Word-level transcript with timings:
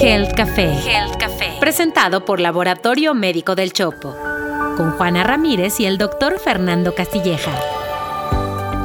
Health 0.00 0.32
Café. 0.34 0.72
Health 0.72 1.16
Café. 1.18 1.56
Presentado 1.60 2.24
por 2.24 2.40
Laboratorio 2.40 3.14
Médico 3.14 3.54
del 3.54 3.72
Chopo. 3.72 4.16
Con 4.76 4.92
Juana 4.92 5.24
Ramírez 5.24 5.78
y 5.78 5.84
el 5.84 5.98
doctor 5.98 6.38
Fernando 6.38 6.94
Castilleja. 6.94 7.52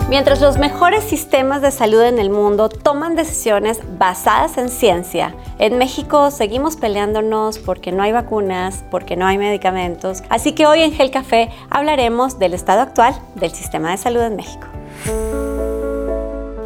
Mientras 0.10 0.40
los 0.40 0.58
mejores 0.58 1.04
sistemas 1.04 1.62
de 1.62 1.72
salud 1.72 2.02
en 2.02 2.20
el 2.20 2.30
mundo 2.30 2.70
toman 2.70 3.16
decisiones 3.16 3.80
basadas 3.98 4.58
en 4.58 4.70
ciencia, 4.70 5.34
en 5.58 5.78
México 5.80 6.30
seguimos 6.32 6.76
peleándonos 6.76 7.58
porque 7.58 7.92
no 7.92 8.04
hay 8.04 8.12
vacunas, 8.12 8.84
porque 8.92 9.16
no 9.16 9.26
hay 9.26 9.38
medicamentos. 9.38 10.22
Así 10.30 10.52
que 10.52 10.68
hoy 10.68 10.82
en 10.82 10.92
Gel 10.92 11.10
Café 11.10 11.50
hablaremos 11.70 12.38
del 12.38 12.54
estado 12.54 12.82
actual 12.82 13.16
del 13.36 13.52
sistema 13.52 13.92
de 13.92 13.98
salud 13.98 14.22
en 14.22 14.36
México. 14.36 14.68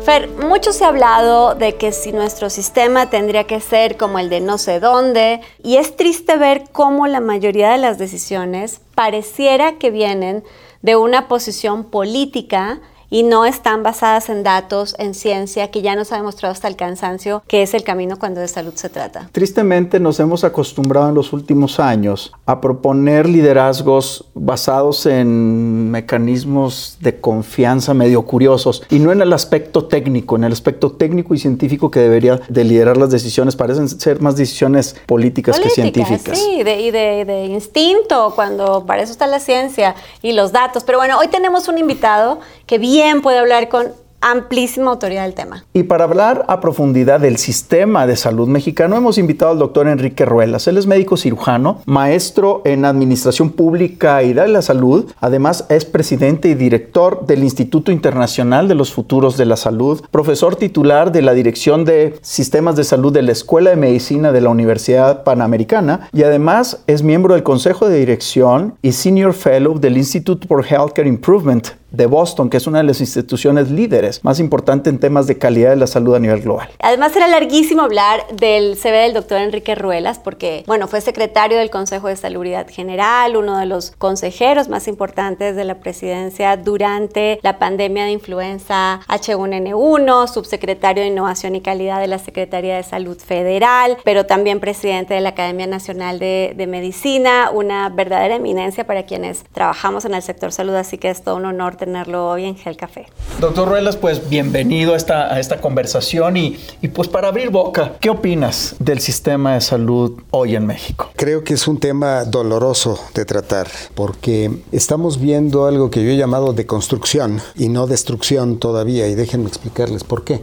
Fer, 0.04 0.29
mucho 0.29 0.71
se 0.71 0.86
ha 0.86 0.88
hablado 0.88 1.55
de 1.55 1.75
que 1.75 1.91
si 1.91 2.13
nuestro 2.13 2.49
sistema 2.49 3.09
tendría 3.09 3.43
que 3.43 3.59
ser 3.59 3.98
como 3.98 4.17
el 4.17 4.30
de 4.30 4.40
no 4.40 4.57
sé 4.57 4.80
dónde, 4.80 5.41
y 5.62 5.76
es 5.76 5.95
triste 5.98 6.38
ver 6.38 6.63
cómo 6.71 7.05
la 7.07 7.20
mayoría 7.20 7.71
de 7.71 7.77
las 7.77 7.98
decisiones 7.98 8.81
pareciera 8.95 9.77
que 9.77 9.91
vienen 9.91 10.43
de 10.81 10.95
una 10.95 11.27
posición 11.27 11.84
política 11.84 12.80
y 13.09 13.23
no 13.23 13.45
están 13.45 13.84
basadas 13.84 14.30
en 14.30 14.44
datos, 14.44 14.95
en 14.99 15.13
ciencia, 15.13 15.72
que 15.72 15.81
ya 15.81 15.95
nos 15.95 16.12
ha 16.12 16.18
demostrado 16.18 16.52
hasta 16.52 16.68
el 16.68 16.76
cansancio 16.76 17.44
que 17.48 17.63
es 17.63 17.73
el 17.73 17.84
camino 17.84 18.20
cuando 18.20 18.41
de 18.41 18.48
salud 18.48 18.73
se 18.76 18.90
trata. 18.90 19.30
Tristemente 19.32 19.99
nos 19.99 20.20
hemos 20.20 20.44
acostumbrado 20.44 21.09
en 21.09 21.16
los 21.16 21.34
últimos 21.34 21.80
años 21.80 22.32
a 22.45 22.62
proponer 22.62 23.27
liderazgos 23.27 24.26
basados 24.34 25.05
en 25.05 25.90
mecanismos 25.91 26.98
de 27.02 27.20
confianza 27.20 27.94
medio 27.94 28.23
curiosos 28.23 28.84
y 28.90 28.99
no 28.99 29.12
en 29.12 29.21
el 29.21 29.34
aspecto 29.34 29.85
técnico, 29.85 30.35
en 30.35 30.44
el 30.44 30.54
aspecto 30.54 30.91
técnico 30.91 31.34
y 31.34 31.40
científico 31.40 31.90
que 31.91 31.99
debería 31.99 32.40
de 32.48 32.63
liderar 32.63 32.98
las 32.98 33.10
decisiones. 33.10 33.55
Parecen 33.55 33.90
ser 33.90 34.21
más 34.21 34.35
decisiones 34.35 34.96
políticas, 35.05 35.60
que 35.60 35.70
científicas. 35.70 36.37
Sí, 36.37 36.63
de, 36.63 36.82
y 36.82 36.91
de, 36.91 37.26
de 37.26 37.46
instinto, 37.46 38.34
cuando 38.35 38.85
para 38.85 39.02
eso 39.02 39.12
está 39.12 39.27
la 39.27 39.40
ciencia 39.40 39.96
y 40.21 40.34
los 40.34 40.52
datos. 40.52 40.84
Pero 40.84 40.99
bueno, 40.99 41.18
hoy 41.18 41.27
tenemos 41.27 41.68
un 41.68 41.77
invitado 41.77 42.40
que 42.65 42.77
viene 42.77 42.99
puede 43.22 43.40
hablar 43.40 43.70
con 43.70 43.88
amplísima 44.22 44.92
autoridad 44.92 45.24
del 45.24 45.34
tema. 45.34 45.64
Y 45.74 45.84
para 45.84 46.04
hablar 46.04 46.44
a 46.50 46.60
profundidad 46.60 47.22
del 47.22 47.38
sistema 47.38 48.05
de 48.05 48.18
salud 48.18 48.48
mexicano, 48.48 48.98
hemos 48.98 49.18
invitado 49.18 49.52
al 49.52 49.60
doctor 49.60 49.88
Enrique 49.88 50.26
Ruelas. 50.26 50.68
Él 50.68 50.78
es 50.78 50.88
médico 50.88 51.16
cirujano, 51.16 51.82
maestro 51.86 52.62
en 52.66 52.84
Administración 52.84 53.52
Pública 53.52 54.22
y 54.24 54.34
de 54.34 54.48
la 54.50 54.62
Salud. 54.62 55.05
Además, 55.22 55.66
es 55.70 55.86
presidente 55.86 56.50
y 56.50 56.55
director 56.55 57.26
del 57.26 57.44
Instituto 57.44 57.94
Internacional 57.94 58.68
de 58.68 58.76
los 58.76 58.92
Futuros 58.92 59.38
de 59.38 59.46
la 59.46 59.55
Salud, 59.55 60.02
profesor 60.12 60.58
titular 60.58 61.14
de 61.14 61.22
la 61.22 61.34
Dirección 61.34 61.86
de 61.86 62.20
Sistemas 62.22 62.76
de 62.76 62.84
Salud 62.84 63.14
de 63.14 63.22
la 63.22 63.32
Escuela 63.32 63.70
de 63.70 63.77
Medicina 63.77 64.34
de 64.34 64.42
la 64.42 64.50
Universidad 64.50 65.24
Panamericana 65.24 66.09
y 66.12 66.24
además 66.24 66.81
es 66.88 67.03
miembro 67.03 67.36
del 67.36 67.44
Consejo 67.44 67.88
de 67.88 68.00
Dirección 68.00 68.75
y 68.81 68.92
Senior 68.92 69.34
Fellow 69.34 69.80
del 69.80 69.97
Institute 69.97 70.46
for 70.46 70.66
Healthcare 70.66 71.08
Improvement 71.08 71.70
de 71.91 72.06
Boston, 72.06 72.50
que 72.50 72.57
es 72.57 72.68
una 72.68 72.79
de 72.79 72.84
las 72.84 73.01
instituciones 73.01 73.72
líderes 73.72 74.23
más 74.23 74.40
importantes 74.40 74.91
en 74.91 75.00
temas 75.00 75.28
de 75.28 75.38
calidad 75.38 75.72
de 75.72 75.75
la 75.75 75.88
salud 75.88 76.16
a 76.16 76.19
nivel 76.19 76.41
global. 76.41 76.69
Además, 76.79 77.16
era 77.16 77.28
larguísimo 77.28 77.81
hablar 77.81 78.25
del 78.35 78.75
CV 78.78 78.97
del 79.03 79.13
doctor 79.13 79.40
Enrique 79.40 79.75
Ruelas, 79.75 80.19
porque, 80.19 80.63
bueno, 80.68 80.88
fue 80.88 81.01
secretario 81.01 81.57
del 81.57 81.69
Consejo 81.69 82.07
de 82.07 82.16
Salubridad 82.16 82.68
General, 82.69 83.35
uno 83.35 83.57
de 83.57 83.66
los 83.66 83.91
consejeros 83.97 84.69
más 84.69 84.88
importantes 84.88 85.56
de 85.56 85.63
la 85.63 85.79
presidencia 85.79 86.57
durante 86.57 87.40
la 87.41 87.57
pandemia 87.57 88.06
de 88.06 88.12
influenza 88.12 89.01
H1N1, 89.07 90.28
subsecretario 90.28 91.03
de 91.03 91.09
Innovación 91.09 91.56
y 91.56 91.62
Calidad 91.62 92.00
de 92.00 92.07
la 92.07 92.19
Secretaría 92.19 92.75
de 92.75 92.84
Salud 92.84 93.18
Federal, 93.18 93.97
pero 94.03 94.25
también 94.25 94.59
presidente 94.59 95.13
de 95.13 95.22
la 95.22 95.29
Academia 95.29 95.68
Nacional 95.68 96.19
de, 96.19 96.53
de 96.56 96.68
Medicina, 96.68 97.50
una 97.51 97.90
verdadera 97.90 98.35
eminencia 98.35 98.85
para 98.85 99.03
quienes 99.03 99.44
trabajamos 99.51 100.06
en 100.06 100.14
el 100.14 100.22
sector 100.22 100.52
salud, 100.52 100.75
así 100.75 100.97
que 100.97 101.09
es 101.09 101.24
todo 101.24 101.35
un 101.35 101.46
honor 101.46 101.78
tenerlo 101.79 102.28
hoy 102.29 102.45
en 102.45 102.56
Gel 102.56 102.78
Café. 102.78 103.07
Doctor 103.40 103.69
Ruelas, 103.69 103.95
pues 103.95 104.29
bienvenido 104.29 104.94
a 104.94 104.97
esta, 104.97 105.34
a 105.34 105.40
esta 105.40 105.62
conversación 105.62 106.38
y, 106.38 106.59
y 106.81 106.90
pues 106.90 107.07
para 107.07 107.29
abrir 107.29 107.50
boca, 107.50 107.94
¿qué 108.00 108.09
opinas 108.09 108.75
del 108.79 109.00
sistema 109.00 109.53
de 109.53 109.62
salud 109.62 110.22
hoy 110.31 110.56
en 110.56 110.67
México? 110.67 111.09
Creo 111.16 111.44
que 111.44 111.53
es 111.53 111.67
un 111.67 111.79
tema 111.79 112.25
doloroso 112.25 113.00
de 113.16 113.25
tratar 113.25 113.67
porque 113.95 114.51
estamos 114.72 115.19
viendo 115.19 115.66
algo 115.66 115.90
que 115.90 116.03
yo 116.03 116.12
he 116.12 116.17
llamado 116.17 116.53
deconstrucción 116.53 117.41
y 117.56 117.69
no 117.69 117.88
destrucción 117.88 118.59
todavía 118.59 119.07
y 119.07 119.16
déjenme 119.16 119.47
explicarles 119.47 120.03
por 120.03 120.23
qué. 120.23 120.41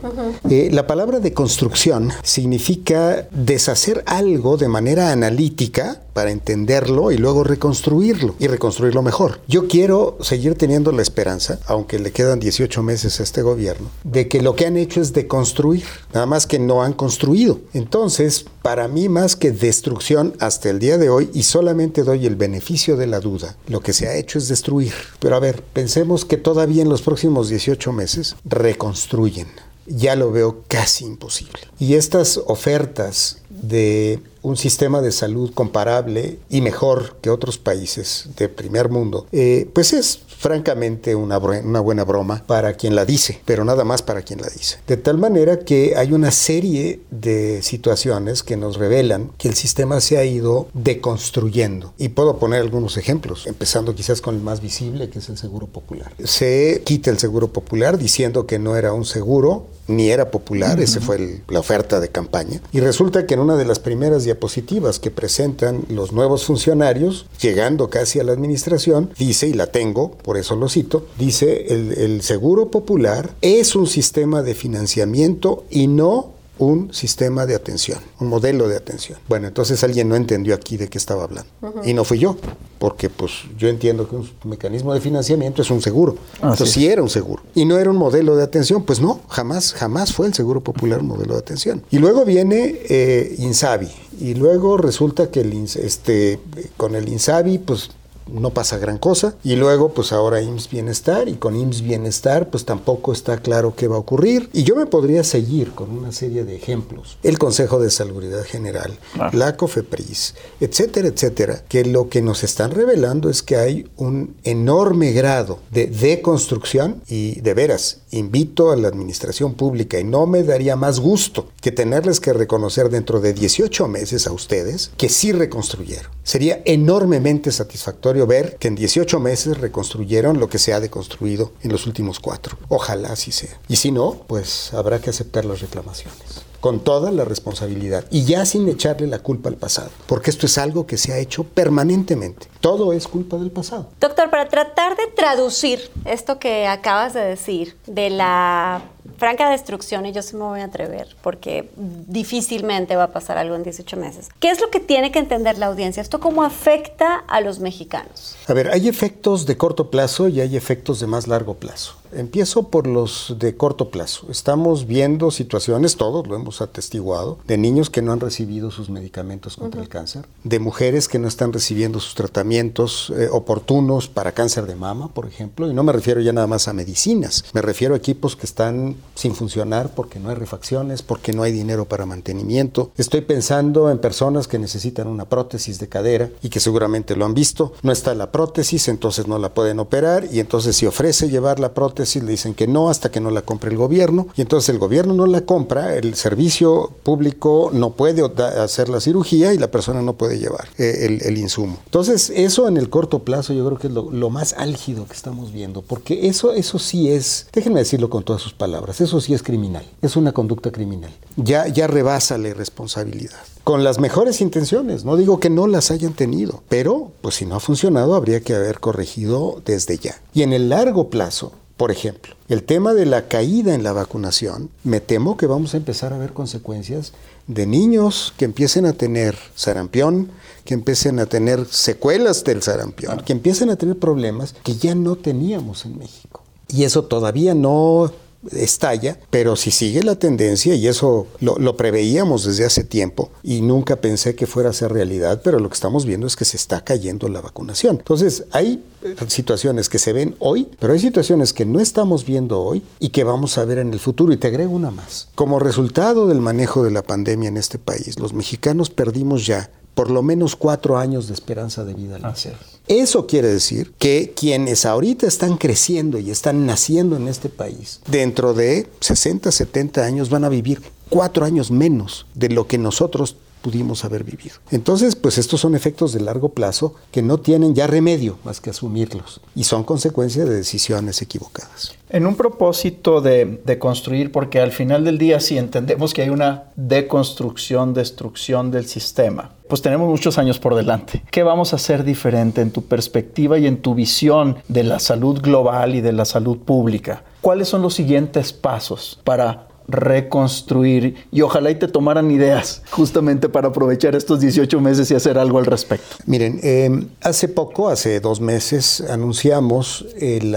eh, 0.51 0.71
la 0.73 0.87
palabra 0.87 1.21
deconstrucción 1.21 2.13
significa 2.23 3.29
deshacer 3.31 4.03
algo 4.07 4.57
de 4.57 4.69
manera 4.69 5.13
analítica 5.13 6.01
para 6.17 6.31
entenderlo 6.31 7.13
y 7.13 7.19
luego 7.19 7.45
reconstruirlo 7.45 8.37
y 8.39 8.47
reconstruirlo 8.47 9.03
mejor. 9.03 9.39
Yo 9.49 9.69
quiero 9.69 10.17
seguir 10.23 10.55
teniendo 10.55 10.91
la 10.91 11.03
esperanza, 11.03 11.61
aunque 11.67 11.99
le 11.99 12.11
quedan 12.11 12.41
18 12.41 12.83
meses 12.83 13.21
a 13.21 13.23
este 13.23 13.43
gobierno, 13.43 13.91
de 14.03 14.27
que 14.27 14.41
lo 14.41 14.57
que 14.57 14.65
han 14.65 14.79
hecho 14.79 15.03
es 15.03 15.13
deconstruir, 15.13 15.85
nada 16.15 16.25
más 16.25 16.47
que 16.47 16.59
no 16.59 16.83
han 16.83 16.95
construido. 16.95 17.61
Entonces, 17.75 18.47
para 18.63 18.89
mí 18.89 19.11
más 19.11 19.37
que 19.37 19.51
destrucción 19.51 20.33
hasta 20.41 20.71
el 20.71 20.79
día 20.79 20.97
de 20.97 21.11
hoy, 21.11 21.29
y 21.35 21.43
solamente 21.43 22.03
doy 22.03 22.25
el 22.25 22.37
beneficio 22.37 22.97
de 22.97 23.09
la 23.09 23.21
duda, 23.21 23.59
lo 23.69 23.81
que 23.81 23.93
se 23.93 24.09
ha 24.09 24.17
hecho 24.17 24.39
es 24.39 24.49
destruir. 24.49 24.95
Pero 25.21 25.37
a 25.37 25.41
ver, 25.41 25.63
pensemos 25.75 26.25
que 26.25 26.39
todavía 26.39 26.81
en 26.81 26.89
los 26.89 27.03
próximos 27.03 27.51
18 27.51 27.93
meses 27.93 28.37
reconstruyen. 28.47 29.49
Ya 29.87 30.17
lo 30.17 30.33
veo 30.33 30.65
casi 30.67 31.05
imposible. 31.05 31.61
Y 31.79 31.95
estas 31.95 32.41
ofertas 32.47 33.43
de 33.63 34.21
un 34.43 34.57
sistema 34.57 35.01
de 35.01 35.11
salud 35.11 35.53
comparable 35.53 36.39
y 36.49 36.61
mejor 36.61 37.17
que 37.21 37.31
otros 37.31 37.59
países 37.59 38.29
de 38.37 38.49
primer 38.49 38.89
mundo, 38.89 39.27
eh, 39.33 39.69
pues 39.73 39.93
es 39.93 40.21
francamente 40.39 41.17
una, 41.17 41.39
una, 41.39 41.81
buena 41.81 42.05
broma 42.05 42.45
para 42.47 42.75
quien 42.75 42.95
la 42.95 43.05
dice, 43.05 43.41
pero 43.45 43.65
nada 43.65 43.85
más 43.85 44.03
para 44.03 44.23
quien 44.23 44.41
la 44.41 44.49
dice. 44.49 44.79
De 44.87 44.97
tal 44.97 45.19
manera 45.19 45.59
que 45.61 45.95
hay 45.97 46.13
una 46.13 46.31
serie 46.31 47.01
de 47.11 47.61
situaciones 47.63 48.43
que 48.43 48.57
nos 48.57 48.77
revelan 48.77 49.33
que 49.39 49.49
el 49.49 49.55
sistema 49.55 50.01
se 50.01 50.19
ha 50.19 50.25
ido 50.25 50.69
deconstruyendo. 50.75 51.93
Y 51.99 52.11
puedo 52.11 52.39
poner 52.39 52.61
algunos 52.61 52.97
ejemplos, 52.97 53.47
empezando 53.47 53.95
quizás 53.95 54.21
con 54.21 54.37
el 54.37 54.43
más 54.43 54.61
visible, 54.61 55.09
que 55.09 55.19
es 55.19 55.29
el 55.29 55.39
seguro 55.39 55.67
popular. 55.67 56.13
Se 56.23 56.83
quita 56.85 57.11
el 57.11 57.19
seguro 57.19 57.49
popular 57.49 57.99
diciendo 57.99 58.47
que 58.47 58.59
no 58.59 58.77
era 58.77 58.93
un 58.93 59.05
seguro, 59.05 59.67
ni 59.89 60.11
era 60.11 60.31
popular, 60.31 60.77
uh 60.77 60.81
-huh. 60.81 60.85
esa 60.85 61.01
fue 61.01 61.17
el, 61.17 61.43
la 61.49 61.61
oferta 61.61 62.01
de 62.01 62.09
campaña. 62.09 62.61
Y 62.73 62.81
resulta 62.81 63.27
que 63.27 63.35
en 63.35 63.41
una 63.41 63.57
de 63.57 63.65
las 63.65 63.79
primeras 63.79 64.25
diapositivas 64.25 64.99
que 64.99 65.11
presentan 65.11 65.85
los 65.89 66.13
nuevos 66.13 66.45
funcionarios, 66.45 67.27
llegando 67.41 67.89
casi 67.91 68.21
a 68.21 68.25
la 68.25 68.33
administración, 68.33 69.11
dice, 69.19 69.49
y 69.49 69.53
la 69.53 69.69
tengo, 69.69 70.13
por 70.23 70.37
eso 70.37 70.57
lo 70.57 70.69
cito, 70.69 71.07
dice, 71.19 71.67
el, 71.69 71.93
el 71.93 72.23
seguro 72.23 72.71
popular 72.71 73.31
es 73.41 73.77
un 73.77 73.87
sistema 73.87 74.43
de 74.43 74.55
financiamiento 74.55 75.65
y 75.71 75.87
no 75.87 76.36
un 76.59 76.93
sistema 76.93 77.47
de 77.47 77.55
atención, 77.55 77.99
un 78.21 78.29
modelo 78.29 78.69
de 78.69 78.77
atención. 78.77 79.19
Bueno, 79.29 79.47
entonces 79.49 79.83
alguien 79.85 80.09
no 80.09 80.17
entendió 80.17 80.55
aquí 80.55 80.77
de 80.77 80.89
qué 80.89 80.99
estaba 80.99 81.25
hablando. 81.25 81.51
Uh 81.63 81.67
-huh. 81.67 81.89
Y 81.89 81.95
no 81.95 82.05
fui 82.05 82.19
yo, 82.19 82.37
porque 82.79 83.11
pues 83.11 83.33
yo 83.59 83.69
entiendo 83.69 84.09
que 84.09 84.17
un 84.17 84.29
mecanismo 84.45 84.95
de 84.95 85.01
financiamiento 85.01 85.63
es 85.63 85.71
un 85.71 85.83
seguro. 85.83 86.17
Ah, 86.37 86.51
entonces 86.53 86.71
sí. 86.71 86.81
sí 86.81 86.87
era 86.89 87.03
un 87.03 87.11
seguro. 87.11 87.43
Y 87.55 87.65
no 87.65 87.79
era 87.79 87.91
un 87.91 87.97
modelo 87.97 88.37
de 88.37 88.43
atención, 88.43 88.85
pues 88.85 89.01
no, 89.01 89.21
jamás, 89.29 89.73
jamás 89.75 90.13
fue 90.13 90.27
el 90.27 90.35
Seguro 90.35 90.61
Popular 90.61 91.01
un 91.01 91.09
modelo 91.09 91.35
de 91.35 91.41
atención. 91.41 91.83
Y 91.91 91.99
luego 91.99 92.25
viene 92.25 92.81
eh, 92.89 93.35
Insabi. 93.39 93.91
Y 94.19 94.35
luego 94.35 94.79
resulta 94.79 95.31
que 95.31 95.41
el, 95.41 95.53
este, 95.77 96.39
con 96.77 96.95
el 96.95 97.09
Insabi, 97.09 97.59
pues 97.59 97.91
no 98.27 98.51
pasa 98.51 98.79
gran 98.79 98.99
cosa. 98.99 99.37
Y 99.45 99.57
luego, 99.57 99.93
pues 99.93 100.13
ahora 100.13 100.41
IMSS 100.41 100.71
Bienestar, 100.71 101.29
y 101.29 101.35
con 101.35 101.57
IMSS 101.57 101.83
Bienestar, 101.83 102.51
pues 102.51 102.65
tampoco 102.65 103.13
está 103.13 103.39
claro 103.39 103.75
qué 103.77 103.89
va 103.89 103.97
a 103.97 104.01
ocurrir. 104.01 104.49
Y 104.53 104.65
yo 104.65 104.77
me 104.77 104.87
podría 104.87 105.25
seguir 105.25 105.73
con 105.73 105.91
una 105.91 106.13
serie 106.13 106.45
de 106.45 106.57
ejemplos. 106.57 107.19
El 107.23 107.39
Consejo 107.39 107.81
de 107.81 107.91
Salubridad 107.91 108.45
General, 108.45 108.99
ah. 109.19 109.31
la 109.33 109.57
COFEPRIS, 109.57 110.35
etcétera, 110.61 111.09
etcétera, 111.09 111.63
que 111.69 111.85
lo 111.85 112.09
que 112.09 112.23
nos 112.23 112.45
están 112.45 112.71
revelando 112.71 113.31
es 113.31 113.43
que 113.43 113.57
hay 113.57 113.89
un 113.97 114.37
enorme 114.45 115.13
grado 115.13 115.61
de 115.71 115.87
deconstrucción 115.87 117.03
y 117.09 117.41
de 117.41 117.55
veras, 117.55 118.01
invito 118.11 118.71
a 118.71 118.77
la 118.77 118.89
administración 118.89 119.55
pública 119.55 119.99
y 119.99 120.05
no 120.05 120.27
me 120.27 120.43
daría 120.43 120.77
más 120.77 121.01
gusto 121.01 121.49
que 121.61 121.73
tenerles 121.73 122.21
que 122.21 122.33
reconocer 122.33 122.89
dentro 122.89 123.21
de 123.21 123.33
18 123.33 123.89
meses 123.89 124.27
a 124.27 124.33
ustedes 124.33 124.91
que 124.97 125.09
sí 125.09 125.33
reconstruyeron. 125.33 126.11
Sería 126.23 126.63
enormemente 126.65 127.53
satisfactorio 127.53 128.27
ver 128.27 128.57
que 128.57 128.69
en 128.69 128.75
18 128.75 129.21
meses 129.21 129.59
reconstruyeron 129.59 130.39
lo 130.39 130.49
que 130.49 130.59
se 130.59 130.73
ha 130.73 130.81
deconstruido 130.81 131.53
en 131.63 131.73
los 131.73 131.87
últimos 131.87 132.21
cuatro. 132.21 132.57
Ojalá 132.69 133.13
así 133.13 133.33
sea. 133.33 133.61
Y 133.69 133.77
si 133.77 133.91
no, 133.91 134.25
pues 134.27 134.73
habrá 134.73 135.01
que 135.01 135.11
aceptar 135.11 135.45
las 135.45 135.61
reclamaciones 135.61 136.47
con 136.61 136.81
toda 136.81 137.11
la 137.11 137.25
responsabilidad 137.25 138.05
y 138.11 138.25
ya 138.25 138.45
sin 138.45 138.69
echarle 138.69 139.07
la 139.07 139.19
culpa 139.19 139.49
al 139.49 139.57
pasado, 139.57 139.91
porque 140.07 140.31
esto 140.31 140.47
es 140.47 140.59
algo 140.59 140.87
que 140.87 140.97
se 140.97 141.13
ha 141.13 141.19
hecho 141.19 141.45
permanentemente. 141.45 142.49
Todo 142.61 142.93
es 142.93 143.07
culpa 143.09 143.37
del 143.37 143.51
pasado. 143.51 143.89
Doctor, 144.01 144.31
para 144.31 144.49
tratar 144.49 144.97
de 144.97 145.07
traducir 145.15 145.91
esto 146.05 146.39
que 146.39 146.67
acabas 146.67 147.15
de 147.15 147.21
decir, 147.21 147.77
de 147.87 148.11
la 148.11 148.83
franca 149.19 149.51
destrucción, 149.51 150.07
y 150.07 150.13
yo 150.13 150.23
sí 150.23 150.37
me 150.37 150.43
voy 150.43 150.61
a 150.61 150.65
atrever, 150.65 151.17
porque 151.23 151.71
difícilmente 151.77 152.97
va 152.97 153.05
a 153.05 153.13
pasar 153.13 153.39
algo 153.39 153.55
en 153.55 153.63
18 153.63 153.97
meses. 153.97 154.29
¿Qué 154.41 154.51
es 154.51 154.61
lo 154.61 154.71
que 154.71 154.81
tiene 154.81 155.13
que 155.13 155.19
entender 155.19 155.59
la 155.59 155.67
audiencia? 155.67 156.01
¿Esto 156.01 156.21
cómo 156.21 156.43
afecta 156.43 157.17
a 157.17 157.41
los 157.41 157.59
mexicanos? 157.59 158.37
A 158.47 158.53
ver, 158.53 158.71
hay 158.71 158.89
efectos 158.89 159.47
de 159.47 159.57
corto 159.57 159.91
plazo 159.91 160.29
y 160.29 160.41
hay 160.41 160.57
efectos 160.57 161.01
de 161.01 161.07
más 161.07 161.27
largo 161.27 161.55
plazo. 161.55 161.95
Empiezo 162.13 162.69
por 162.69 162.87
los 162.87 163.35
de 163.39 163.57
corto 163.57 163.91
plazo. 163.91 164.29
Estamos 164.31 164.87
viendo 164.87 165.31
situaciones, 165.31 165.97
todos 165.97 166.27
lo 166.27 166.37
hemos 166.37 166.61
atestiguado, 166.61 167.39
de 167.47 167.59
niños 167.59 167.91
que 167.91 168.01
no 168.01 168.13
han 168.13 168.21
recibido 168.21 168.71
sus 168.71 168.91
medicamentos 168.91 169.57
contra 169.57 169.81
el 169.83 169.89
cáncer, 169.89 170.25
de 170.45 170.59
mujeres 170.59 171.09
que 171.09 171.19
no 171.19 171.29
están 171.29 171.53
recibiendo 171.53 172.01
sus 172.01 172.15
tratamientos 172.15 173.13
eh, 173.17 173.29
oportunos 173.31 174.09
para 174.09 174.33
cáncer 174.33 174.67
de 174.67 174.77
mama, 174.77 175.09
por 175.09 175.27
ejemplo, 175.27 175.71
y 175.71 175.75
no 175.75 175.83
me 175.83 175.93
refiero 175.93 176.21
ya 176.21 176.33
nada 176.33 176.47
más 176.47 176.69
a 176.69 176.73
medicinas, 176.73 177.45
me 177.53 177.63
refiero 177.63 177.95
a 177.95 177.99
equipos 177.99 178.37
que 178.37 178.47
están 178.47 178.96
sin 179.15 179.35
funcionar 179.35 179.95
porque 179.95 180.19
no 180.19 180.29
hay 180.29 180.35
refacciones, 180.35 181.03
porque 181.03 181.33
no 181.33 181.43
hay 181.43 181.53
dinero 181.53 181.87
para 181.87 182.07
mantenimiento. 182.07 182.91
Estoy 182.97 183.23
pensando 183.23 183.91
en 183.91 183.99
personas 183.99 184.49
que 184.49 184.59
necesitan 184.59 185.07
una 185.09 185.25
prótesis 185.25 185.79
de 185.79 185.89
cadera 185.89 186.31
y 186.43 186.49
que 186.49 186.61
seguramente 186.61 187.17
lo 187.17 187.25
han 187.25 187.35
visto. 187.35 187.73
No 187.83 187.93
está 187.93 188.15
la 188.15 188.31
prótesis, 188.33 188.89
entonces 188.89 189.27
no 189.27 189.39
la 189.39 189.55
pueden 189.55 189.81
operar 189.81 190.29
y 190.31 190.41
entonces 190.41 190.77
si 190.77 190.87
ofrece 190.87 191.29
llevar 191.29 191.61
la 191.61 191.75
prótesis, 191.75 192.23
le 192.23 192.33
dicen 192.33 192.55
que 192.55 192.67
no 192.67 192.91
hasta 192.91 193.11
que 193.11 193.21
no 193.21 193.31
la 193.31 193.43
compre 193.43 193.71
el 193.71 193.77
gobierno 193.77 194.29
y 194.37 194.43
entonces 194.43 194.69
el 194.69 194.79
gobierno 194.79 195.15
no 195.15 195.27
la 195.27 195.43
compra, 195.43 195.97
el 195.97 196.15
servicio 196.15 196.93
público 197.03 197.71
no 197.73 197.91
puede 197.91 198.23
hacer 198.61 198.89
la 198.89 199.01
cirugía 199.01 199.55
y 199.55 199.59
la 199.59 199.71
persona 199.71 200.03
no 200.03 200.15
puede 200.15 200.39
llevar 200.39 200.69
eh, 200.79 201.19
el, 201.23 201.39
insumo. 201.39 201.79
Entonces 201.85 202.31
eso 202.35 202.69
en 202.69 202.77
el 202.77 202.89
corto 202.89 203.21
plazo 203.21 203.53
yo 203.53 203.65
creo 203.67 203.79
que 203.79 203.87
es 203.89 203.93
lo, 203.93 204.31
más 204.31 204.55
álgido 204.55 205.07
que 205.07 205.15
estamos 205.15 205.53
viendo, 205.53 205.83
porque 205.83 206.29
eso, 206.29 206.53
eso 206.53 206.79
sí 206.79 207.11
es, 207.11 207.47
déjenme 207.53 207.81
decirlo 207.81 208.11
con 208.11 208.25
todas 208.25 208.43
sus 208.43 208.53
palabras, 208.53 208.86
eso 208.91 209.21
sí 209.21 209.35
es 209.35 209.43
criminal, 209.43 209.85
es 210.03 210.17
una 210.17 210.33
conducta 210.33 210.71
criminal, 210.71 211.13
ya, 211.37 211.69
ya 211.69 211.87
rebasa 211.87 212.39
la 212.39 212.49
irresponsabilidad 212.49 213.39
con 213.67 213.83
las 213.83 213.99
mejores 213.99 214.41
intenciones. 214.41 215.05
No 215.05 215.17
digo 215.17 215.41
que 215.41 215.51
no 215.51 215.67
las 215.67 215.91
hayan 215.91 216.13
tenido, 216.13 216.63
pero 216.69 217.11
pues 217.21 217.35
si 217.35 217.47
no 217.47 217.57
ha 217.57 217.61
funcionado 217.61 218.15
habría 218.15 218.41
que 218.41 218.55
haber 218.55 218.79
corregido 218.79 219.61
desde 219.65 219.99
ya. 219.99 220.21
Y 220.33 220.43
en 220.43 220.53
el 220.53 220.69
largo 220.69 221.11
plazo, 221.11 221.51
por 221.77 221.91
ejemplo, 221.91 222.37
el 222.49 222.63
tema 222.63 222.95
de 222.95 223.07
la 223.07 223.27
caída 223.27 223.75
en 223.75 223.83
la 223.83 223.93
vacunación, 223.93 224.71
me 224.85 225.01
temo 225.01 225.37
que 225.37 225.47
vamos 225.47 225.75
a 225.75 225.79
empezar 225.79 226.13
a 226.13 226.19
ver 226.19 226.33
consecuencias 226.33 227.13
de 227.49 227.67
niños 227.67 228.33
que 228.37 228.45
empiecen 228.45 228.87
a 228.87 228.93
tener 228.93 229.37
sarampión, 229.57 230.31
que 230.65 230.75
empiecen 230.75 231.19
a 231.19 231.27
tener 231.27 231.67
secuelas 231.67 232.45
del 232.45 232.63
sarampión, 232.63 233.21
que 233.25 233.33
empiecen 233.33 233.71
a 233.71 233.77
tener 233.77 233.99
problemas 233.99 234.55
que 234.63 234.77
ya 234.77 234.95
no 234.95 235.17
teníamos 235.17 235.87
en 235.87 235.99
México. 235.99 236.45
Y 236.69 236.85
eso 236.85 237.05
todavía 237.05 237.57
no 237.57 238.13
estalla, 238.53 239.19
pero 239.31 239.57
si 239.57 239.71
sigue 239.71 240.03
la 240.03 240.17
tendencia, 240.17 240.75
y 240.75 240.87
eso 240.87 241.27
lo, 241.41 241.77
preveíamos 241.77 242.45
desde 242.45 242.65
hace 242.65 242.85
tiempo, 242.85 243.31
y 243.43 243.61
nunca 243.61 243.97
pensé 243.97 244.35
que 244.35 244.47
fuera 244.47 244.71
a 244.71 244.73
ser 244.73 244.93
realidad, 244.93 245.41
pero 245.43 245.59
lo 245.59 245.69
que 245.69 245.75
estamos 245.75 246.07
viendo 246.07 246.27
es 246.27 246.37
que 246.37 246.45
se 246.45 246.57
está 246.57 246.83
cayendo 246.83 247.29
la 247.29 247.41
vacunación. 247.41 247.97
Entonces, 247.97 248.45
hay 248.53 248.83
eh, 249.03 249.17
situaciones 249.29 249.89
que 249.89 249.99
se 249.99 250.13
ven 250.13 250.37
hoy, 250.39 250.69
pero 250.79 250.93
hay 250.93 250.99
situaciones 250.99 251.53
que 251.53 251.65
no 251.65 251.81
estamos 251.81 252.25
viendo 252.25 252.61
hoy 252.61 252.83
y 252.99 253.11
que 253.11 253.25
vamos 253.25 253.59
a 253.59 253.65
ver 253.65 253.79
en 253.79 253.93
el 253.93 254.01
futuro. 254.01 254.33
Y 254.33 254.37
te 254.37 254.49
agrego 254.49 254.73
una 254.73 254.91
más. 254.91 255.29
Como 255.35 255.59
resultado 255.59 256.27
del 256.27 256.41
manejo 256.41 256.83
de 256.83 256.91
la 256.91 257.03
pandemia 257.03 257.49
en 257.49 257.57
este 257.57 257.79
país, 257.79 258.19
los 258.19 258.33
mexicanos 258.33 258.91
perdimos 258.91 259.47
ya 259.47 259.71
por 259.95 260.11
lo 260.11 260.23
menos 260.23 260.57
cuatro 260.57 260.99
años 260.99 261.27
de 261.27 261.35
esperanza 261.35 261.83
de 261.85 261.95
vida 261.95 262.17
al 262.17 262.23
nacer. 262.23 262.55
Eso 262.89 263.27
quiere 263.27 263.49
decir 263.49 263.93
que 263.99 264.33
quienes 264.37 264.87
ahorita 264.87 265.27
están 265.27 265.57
creciendo 265.57 266.19
y 266.19 266.31
están 266.31 266.67
naciendo 266.67 267.17
en 267.17 267.27
este 267.27 267.49
país, 267.49 268.01
dentro 268.09 268.55
de 268.55 268.87
60, 269.01 269.51
70 269.51 270.05
años 270.05 270.31
van 270.31 270.45
a 270.45 270.49
vivir 270.49 270.83
cuatro 271.09 271.45
años 271.45 271.71
menos 271.71 272.27
de 272.35 272.49
lo 272.49 272.69
que 272.69 272.79
nosotros 272.79 273.37
pudimos 273.67 274.05
haber 274.05 274.23
vivido. 274.23 274.55
Entonces, 274.71 275.17
pues 275.17 275.39
estos 275.39 275.61
son 275.61 275.75
efectos 275.75 276.13
de 276.13 276.21
largo 276.21 276.51
plazo 276.51 276.95
que 277.11 277.21
no 277.21 277.39
tienen 277.39 277.75
ya 277.75 277.89
remedio 277.89 278.39
más 278.45 278.61
que 278.61 278.71
asumirlos 278.71 279.41
y 279.57 279.65
son 279.65 279.83
consecuencia 279.83 280.45
de 280.45 280.55
decisiones 280.55 281.21
equivocadas. 281.21 281.97
En 282.09 282.29
un 282.29 282.37
propósito 282.37 283.21
de, 283.21 283.59
construir, 283.81 284.31
porque 284.31 284.61
al 284.61 284.71
final 284.71 285.03
del 285.03 285.19
día 285.19 285.41
si 285.41 285.59
entendemos 285.59 286.15
que 286.15 286.23
hay 286.23 286.29
una 286.29 286.71
deconstrucción, 286.77 287.93
destrucción 287.93 288.71
del 288.71 288.87
sistema, 288.87 289.56
pues 289.69 289.83
tenemos 289.83 290.09
muchos 290.09 290.39
años 290.39 290.59
por 290.59 290.75
delante. 290.75 291.23
¿Qué 291.31 291.43
vamos 291.43 291.73
a 291.73 291.77
hacer 291.77 292.05
diferente 292.05 292.61
en 292.61 292.71
tu 292.71 292.83
perspectiva 292.83 293.59
y 293.59 293.67
en 293.67 293.79
tu 293.79 293.95
visión 293.95 294.57
de 294.69 294.85
la 294.85 294.99
salud 294.99 295.41
global 295.41 295.95
y 295.95 296.01
de 296.01 296.13
la 296.13 296.25
salud 296.25 296.59
pública? 296.59 297.25
¿Cuáles 297.41 297.69
son 297.69 297.83
los 297.83 297.95
siguientes 297.95 298.53
pasos 298.53 299.21
para 299.25 299.66
reconstruir 299.89 301.17
y 301.31 301.43
ojalá 301.43 301.71
y 301.71 301.77
te 301.77 301.89
tomaran 301.89 302.31
ideas 302.31 302.83
justamente 302.91 303.49
para 303.49 303.69
aprovechar 303.69 304.15
estos 304.15 304.41
18 304.41 304.81
meses 304.81 305.11
y 305.11 305.15
hacer 305.15 305.39
algo 305.39 305.59
al 305.59 305.67
respecto. 305.67 306.17
Miren, 306.27 306.61
em, 306.63 307.09
hace 307.23 307.49
poco, 307.49 307.89
hace 307.89 308.21
dos 308.21 308.41
meses, 308.41 309.03
anunciamos 309.09 310.07
el, 310.19 310.57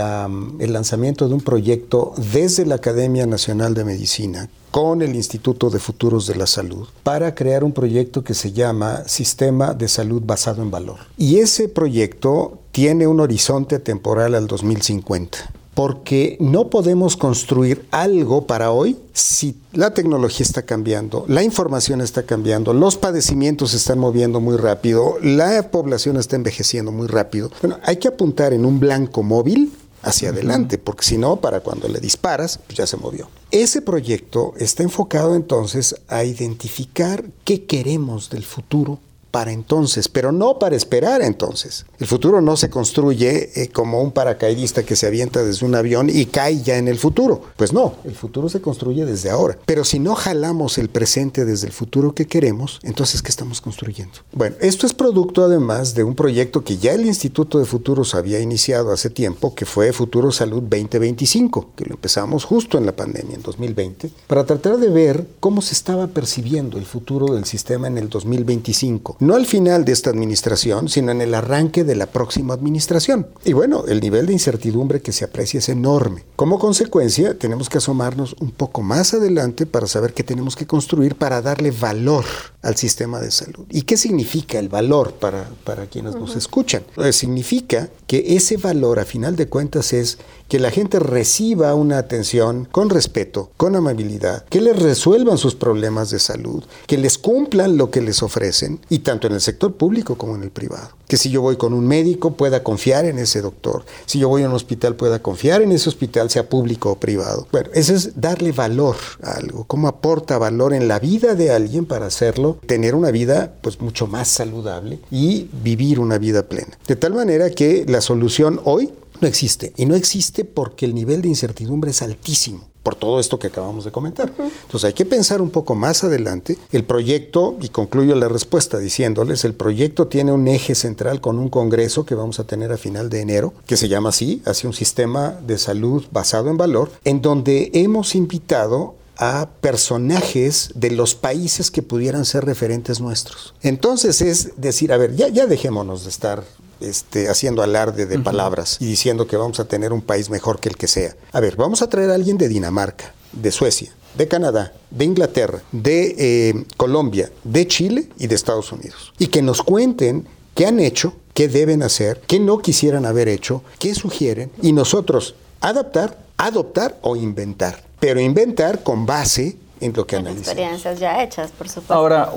el 0.59 0.73
lanzamiento 0.73 1.27
de 1.27 1.33
un 1.33 1.41
proyecto 1.41 2.13
desde 2.33 2.65
la 2.65 2.75
Academia 2.75 3.25
Nacional 3.25 3.73
de 3.73 3.83
Medicina 3.83 4.49
con 4.71 5.01
el 5.01 5.15
Instituto 5.15 5.69
de 5.69 5.79
Futuros 5.79 6.27
de 6.27 6.35
la 6.35 6.45
Salud 6.45 6.87
para 7.03 7.33
crear 7.33 7.63
un 7.63 7.71
proyecto 7.71 8.23
que 8.23 8.33
se 8.33 8.51
llama 8.51 9.03
Sistema 9.07 9.73
de 9.73 9.87
Salud 9.87 10.21
Basado 10.23 10.61
en 10.61 10.71
Valor. 10.71 10.99
Y 11.17 11.39
ese 11.39 11.69
proyecto 11.69 12.59
tiene 12.71 13.07
un 13.07 13.19
horizonte 13.19 13.79
temporal 13.79 14.35
al 14.35 14.47
2050 14.47 15.58
porque 15.79 16.35
no 16.41 16.69
podemos 16.69 17.15
construir 17.15 17.85
algo 17.89 18.45
para 18.45 18.71
hoy 18.71 18.97
si 19.13 19.55
la 19.71 19.93
tecnología 19.93 20.45
está 20.45 20.63
cambiando, 20.63 21.23
la 21.29 21.41
información 21.41 22.01
está 22.01 22.23
cambiando, 22.23 22.73
los 22.73 22.97
padecimientos 22.97 23.71
se 23.71 23.77
están 23.77 23.97
moviendo 23.97 24.41
muy 24.41 24.57
rápido, 24.57 25.15
la 25.21 25.71
población 25.71 26.17
está 26.17 26.35
envejeciendo 26.35 26.91
muy 26.91 27.07
rápido. 27.07 27.49
Bueno, 27.61 27.79
hay 27.83 27.95
que 27.95 28.09
apuntar 28.09 28.51
en 28.51 28.65
un 28.65 28.81
blanco 28.81 29.23
móvil 29.23 29.71
hacia 30.01 30.31
adelante, 30.31 30.79
porque 30.79 31.05
si 31.05 31.17
no, 31.17 31.37
para 31.37 31.61
cuando 31.61 31.87
le 31.87 32.01
disparas, 32.01 32.59
pues 32.67 32.77
ya 32.77 32.85
se 32.85 32.97
movió. 32.97 33.29
Ese 33.49 33.81
proyecto 33.81 34.55
está 34.57 34.83
enfocado 34.83 35.33
entonces 35.33 35.95
a 36.09 36.25
identificar 36.25 37.23
qué 37.45 37.63
queremos 37.63 38.29
del 38.29 38.43
futuro 38.43 38.99
para 39.31 39.51
entonces, 39.51 40.07
pero 40.07 40.31
no 40.31 40.59
para 40.59 40.75
esperar 40.75 41.21
entonces. 41.21 41.85
El 41.99 42.07
futuro 42.07 42.41
no 42.41 42.57
se 42.57 42.69
construye 42.69 43.61
eh, 43.61 43.69
como 43.69 44.01
un 44.01 44.11
paracaidista 44.11 44.83
que 44.83 44.95
se 44.95 45.07
avienta 45.07 45.43
desde 45.43 45.65
un 45.65 45.75
avión 45.75 46.09
y 46.09 46.25
cae 46.25 46.61
ya 46.61 46.77
en 46.77 46.87
el 46.87 46.97
futuro. 46.97 47.41
Pues 47.55 47.73
no, 47.73 47.95
el 48.05 48.15
futuro 48.15 48.49
se 48.49 48.61
construye 48.61 49.05
desde 49.05 49.29
ahora. 49.29 49.57
Pero 49.65 49.83
si 49.83 49.99
no 49.99 50.15
jalamos 50.15 50.77
el 50.77 50.89
presente 50.89 51.45
desde 51.45 51.67
el 51.67 51.73
futuro 51.73 52.15
que 52.15 52.27
queremos, 52.27 52.79
entonces 52.83 53.21
¿qué 53.21 53.29
estamos 53.29 53.61
construyendo? 53.61 54.13
Bueno, 54.33 54.55
esto 54.59 54.85
es 54.85 54.93
producto 54.93 55.43
además 55.43 55.93
de 55.93 56.03
un 56.03 56.15
proyecto 56.15 56.63
que 56.63 56.77
ya 56.77 56.93
el 56.93 57.05
Instituto 57.05 57.59
de 57.59 57.65
Futuros 57.65 58.15
había 58.15 58.39
iniciado 58.39 58.91
hace 58.91 59.09
tiempo, 59.09 59.53
que 59.53 59.65
fue 59.65 59.93
Futuro 59.93 60.31
Salud 60.31 60.63
2025, 60.63 61.71
que 61.75 61.85
lo 61.85 61.95
empezamos 61.95 62.45
justo 62.45 62.77
en 62.77 62.85
la 62.85 62.95
pandemia, 62.95 63.35
en 63.35 63.41
2020, 63.41 64.11
para 64.27 64.45
tratar 64.45 64.77
de 64.77 64.89
ver 64.89 65.27
cómo 65.39 65.61
se 65.61 65.73
estaba 65.73 66.07
percibiendo 66.07 66.77
el 66.77 66.85
futuro 66.85 67.33
del 67.33 67.45
sistema 67.45 67.87
en 67.87 67.97
el 67.97 68.09
2025 68.09 69.17
no 69.19 69.35
al 69.35 69.45
final 69.45 69.85
de 69.85 69.91
esta 69.91 70.09
administración, 70.09 70.89
sino 70.89 71.11
en 71.11 71.21
el 71.21 71.33
arranque 71.33 71.83
de 71.83 71.95
la 71.95 72.07
próxima 72.07 72.53
administración. 72.53 73.27
Y 73.45 73.53
bueno, 73.53 73.85
el 73.87 73.99
nivel 73.99 74.25
de 74.25 74.33
incertidumbre 74.33 75.01
que 75.01 75.11
se 75.11 75.25
aprecia 75.25 75.59
es 75.59 75.69
enorme. 75.69 76.23
Como 76.35 76.59
consecuencia, 76.59 77.37
tenemos 77.37 77.69
que 77.69 77.77
asomarnos 77.77 78.35
un 78.39 78.51
poco 78.51 78.81
más 78.81 79.13
adelante 79.13 79.65
para 79.65 79.87
saber 79.87 80.13
qué 80.13 80.23
tenemos 80.23 80.55
que 80.55 80.67
construir 80.67 81.15
para 81.15 81.41
darle 81.41 81.71
valor 81.71 82.25
al 82.61 82.75
sistema 82.75 83.19
de 83.19 83.31
salud. 83.31 83.65
¿Y 83.69 83.83
qué 83.83 83.97
significa 83.97 84.59
el 84.59 84.69
valor 84.69 85.13
para, 85.13 85.49
para 85.63 85.85
quienes 85.85 86.15
nos 86.15 86.35
escuchan? 86.35 86.83
Pues 86.95 87.15
significa 87.15 87.89
que 88.07 88.35
ese 88.35 88.57
valor, 88.57 88.99
a 88.99 89.05
final 89.05 89.35
de 89.35 89.47
cuentas, 89.47 89.93
es 89.93 90.17
que 90.49 90.59
la 90.59 90.71
gente 90.71 90.99
reciba 90.99 91.75
una 91.75 91.99
atención 91.99 92.67
con 92.71 92.89
respeto, 92.89 93.51
con 93.55 93.75
amabilidad, 93.75 94.43
que 94.49 94.59
les 94.59 94.77
resuelvan 94.77 95.37
sus 95.37 95.55
problemas 95.55 96.09
de 96.09 96.19
salud, 96.19 96.63
que 96.87 96.97
les 96.97 97.17
cumplan 97.17 97.77
lo 97.77 97.91
que 97.91 98.01
les 98.01 98.23
ofrecen, 98.23 98.79
y 98.89 98.99
tanto 98.99 99.27
en 99.27 99.33
el 99.33 99.41
sector 99.41 99.75
público 99.75 100.17
como 100.17 100.35
en 100.35 100.43
el 100.43 100.49
privado. 100.49 100.89
Que 101.07 101.17
si 101.17 101.29
yo 101.29 101.41
voy 101.41 101.57
con 101.57 101.73
un 101.73 101.87
médico 101.87 102.33
pueda 102.33 102.63
confiar 102.63 103.05
en 103.05 103.19
ese 103.19 103.41
doctor, 103.41 103.83
si 104.05 104.19
yo 104.19 104.27
voy 104.27 104.43
a 104.43 104.49
un 104.49 104.55
hospital 104.55 104.95
pueda 104.95 105.21
confiar 105.21 105.61
en 105.61 105.71
ese 105.71 105.89
hospital, 105.89 106.29
sea 106.29 106.49
público 106.49 106.91
o 106.91 106.99
privado. 106.99 107.47
Bueno, 107.51 107.69
eso 107.73 107.93
es 107.93 108.19
darle 108.19 108.51
valor 108.51 108.95
a 109.21 109.33
algo, 109.33 109.65
cómo 109.65 109.87
aporta 109.87 110.37
valor 110.37 110.73
en 110.73 110.87
la 110.87 110.99
vida 110.99 111.35
de 111.35 111.51
alguien 111.51 111.85
para 111.85 112.07
hacerlo, 112.07 112.57
tener 112.65 112.95
una 112.95 113.11
vida 113.11 113.53
pues 113.61 113.81
mucho 113.81 114.07
más 114.07 114.27
saludable 114.27 114.99
y 115.11 115.49
vivir 115.63 115.99
una 115.99 116.17
vida 116.17 116.43
plena. 116.43 116.77
De 116.87 116.95
tal 116.95 117.13
manera 117.13 117.51
que 117.51 117.85
la 117.87 118.01
solución 118.01 118.59
hoy 118.63 118.91
no 119.21 119.27
existe. 119.27 119.73
Y 119.77 119.85
no 119.85 119.95
existe 119.95 120.45
porque 120.45 120.85
el 120.85 120.95
nivel 120.95 121.21
de 121.21 121.29
incertidumbre 121.29 121.91
es 121.91 122.01
altísimo. 122.01 122.69
por 122.83 122.95
todo 122.95 123.19
esto 123.19 123.37
que 123.37 123.47
acabamos 123.47 123.85
de 123.85 123.91
comentar. 123.91 124.31
Entonces 124.39 124.85
hay 124.85 124.93
que 124.93 125.05
pensar 125.05 125.41
un 125.41 125.49
poco 125.49 125.75
más 125.75 126.03
adelante. 126.03 126.57
El 126.71 126.85
proyecto, 126.85 127.57
y 127.61 127.69
concluyo 127.69 128.15
la 128.15 128.29
respuesta 128.29 128.79
diciéndoles, 128.79 129.43
el 129.45 129.53
proyecto 129.53 130.07
tiene 130.07 130.31
un 130.31 130.47
eje 130.47 130.75
central 130.75 131.21
con 131.21 131.37
un 131.37 131.49
congreso 131.49 132.05
que 132.05 132.15
vamos 132.15 132.39
a 132.39 132.45
tener 132.45 132.71
a 132.71 132.77
final 132.77 133.09
de 133.09 133.21
enero, 133.21 133.53
que 133.67 133.77
se 133.77 133.89
llama 133.89 134.09
así, 134.09 134.41
hacia 134.45 134.69
un 134.69 134.73
sistema 134.73 135.37
de 135.45 135.57
salud 135.57 136.05
basado 136.11 136.49
en 136.49 136.57
valor, 136.57 136.91
en 137.03 137.21
donde 137.21 137.69
hemos 137.73 138.15
invitado 138.15 138.95
a 139.19 139.49
personajes 139.59 140.71
de 140.75 140.91
los 140.91 141.13
países 141.13 141.71
que 141.71 141.81
pudieran 141.81 142.23
ser 142.23 142.45
referentes 142.45 143.01
nuestros. 143.01 143.53
Entonces 143.61 144.21
es 144.21 144.53
decir, 144.55 144.93
a 144.93 144.97
ver, 144.97 145.15
ya, 145.15 145.27
ya 145.27 145.45
dejémonos 145.45 146.05
de 146.05 146.09
estar 146.09 146.43
este, 146.79 147.27
haciendo 147.27 147.61
alarde 147.61 148.05
de 148.05 148.17
palabras 148.19 148.77
y 148.79 148.85
diciendo 148.85 149.27
que 149.27 149.35
vamos 149.35 149.59
a 149.59 149.65
tener 149.65 149.91
un 149.91 150.01
país 150.01 150.29
mejor 150.29 150.61
que 150.61 150.69
el 150.69 150.77
que 150.77 150.87
sea. 150.87 151.17
A 151.33 151.41
ver, 151.41 151.57
vamos 151.57 151.81
a 151.81 151.89
traer 151.89 152.11
a 152.11 152.15
alguien 152.15 152.37
de 152.37 152.47
Dinamarca, 152.47 153.13
de 153.33 153.51
Suecia, 153.51 153.93
de 154.17 154.29
Canadá, 154.29 154.73
de 154.89 155.03
Inglaterra, 155.03 155.61
de 155.73 156.15
eh, 156.17 156.65
Colombia, 156.77 157.29
de 157.43 157.67
Chile 157.67 158.07
y 158.17 158.27
de 158.27 158.35
Estados 158.35 158.71
Unidos. 158.71 159.13
Y 159.19 159.27
que 159.27 159.41
nos 159.41 159.61
cuenten 159.61 160.25
qué 160.55 160.65
han 160.65 160.79
hecho, 160.79 161.13
qué 161.33 161.49
deben 161.49 161.83
hacer, 161.83 162.21
qué 162.25 162.39
no 162.39 162.59
quisieran 162.59 163.05
haber 163.05 163.27
hecho, 163.27 163.63
qué 163.79 163.93
sugieren, 163.93 164.49
y 164.61 164.71
nosotros 164.71 165.35
adaptar, 165.59 166.17
adoptar 166.37 166.97
o 167.01 167.17
inventar. 167.17 167.88
Pero 167.99 168.19
inventar 168.19 168.83
con 168.83 169.05
base 169.05 169.57
en 169.81 169.93
lo 169.95 170.05
que 170.05 170.15
analizamos. 170.15 170.47
Experiencias 170.47 170.99
ya 170.99 171.23
hechas, 171.23 171.51
por 171.51 171.67
supuesto. 171.67 171.93
Ahora, 171.93 172.29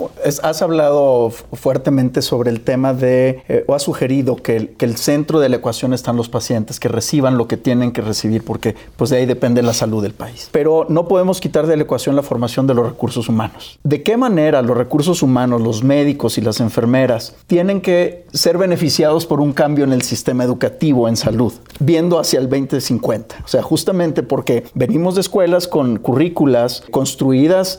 has 0.42 0.62
hablado 0.62 1.30
fuertemente 1.30 2.22
sobre 2.22 2.50
el 2.50 2.60
tema 2.60 2.94
de, 2.94 3.42
eh, 3.48 3.64
o 3.66 3.74
has 3.74 3.82
sugerido 3.82 4.36
que 4.36 4.56
el, 4.56 4.68
que 4.70 4.84
el, 4.84 4.96
centro 4.96 5.40
de 5.40 5.48
la 5.48 5.56
ecuación 5.56 5.94
están 5.94 6.16
los 6.16 6.28
pacientes, 6.28 6.78
que 6.78 6.88
reciban 6.88 7.36
lo 7.36 7.48
que 7.48 7.56
tienen 7.56 7.92
que 7.92 8.02
recibir, 8.02 8.44
porque 8.44 8.76
pues 8.96 9.10
de 9.10 9.18
ahí 9.18 9.26
depende 9.26 9.62
la 9.62 9.72
salud 9.72 10.02
del 10.02 10.14
país. 10.14 10.48
Pero 10.52 10.86
no 10.88 11.08
podemos 11.08 11.40
quitar 11.40 11.66
de 11.66 11.76
la 11.76 11.82
ecuación 11.82 12.14
la 12.14 12.22
formación 12.22 12.66
de 12.66 12.74
los 12.74 12.86
recursos 12.86 13.28
humanos. 13.28 13.78
¿De 13.82 14.02
qué 14.02 14.16
manera 14.16 14.62
los 14.62 14.76
recursos 14.76 15.22
humanos, 15.22 15.60
los 15.60 15.82
médicos 15.82 16.38
y 16.38 16.40
las 16.40 16.60
enfermeras 16.60 17.34
tienen 17.46 17.80
que 17.80 18.24
ser 18.32 18.58
beneficiados 18.58 19.26
por 19.26 19.40
un 19.40 19.52
cambio 19.52 19.84
en 19.84 19.92
el 19.92 20.02
sistema 20.02 20.44
educativo 20.44 21.08
en 21.08 21.16
salud, 21.16 21.52
viendo 21.80 22.18
hacia 22.18 22.38
el 22.38 22.48
2050? 22.48 23.36
O 23.44 23.48
sea, 23.48 23.62
justamente 23.62 24.22
porque 24.22 24.64
venimos 24.74 25.14
de 25.16 25.22
escuelas 25.22 25.66
con 25.66 25.98
currículas 25.98 26.82
construidas 26.90 27.31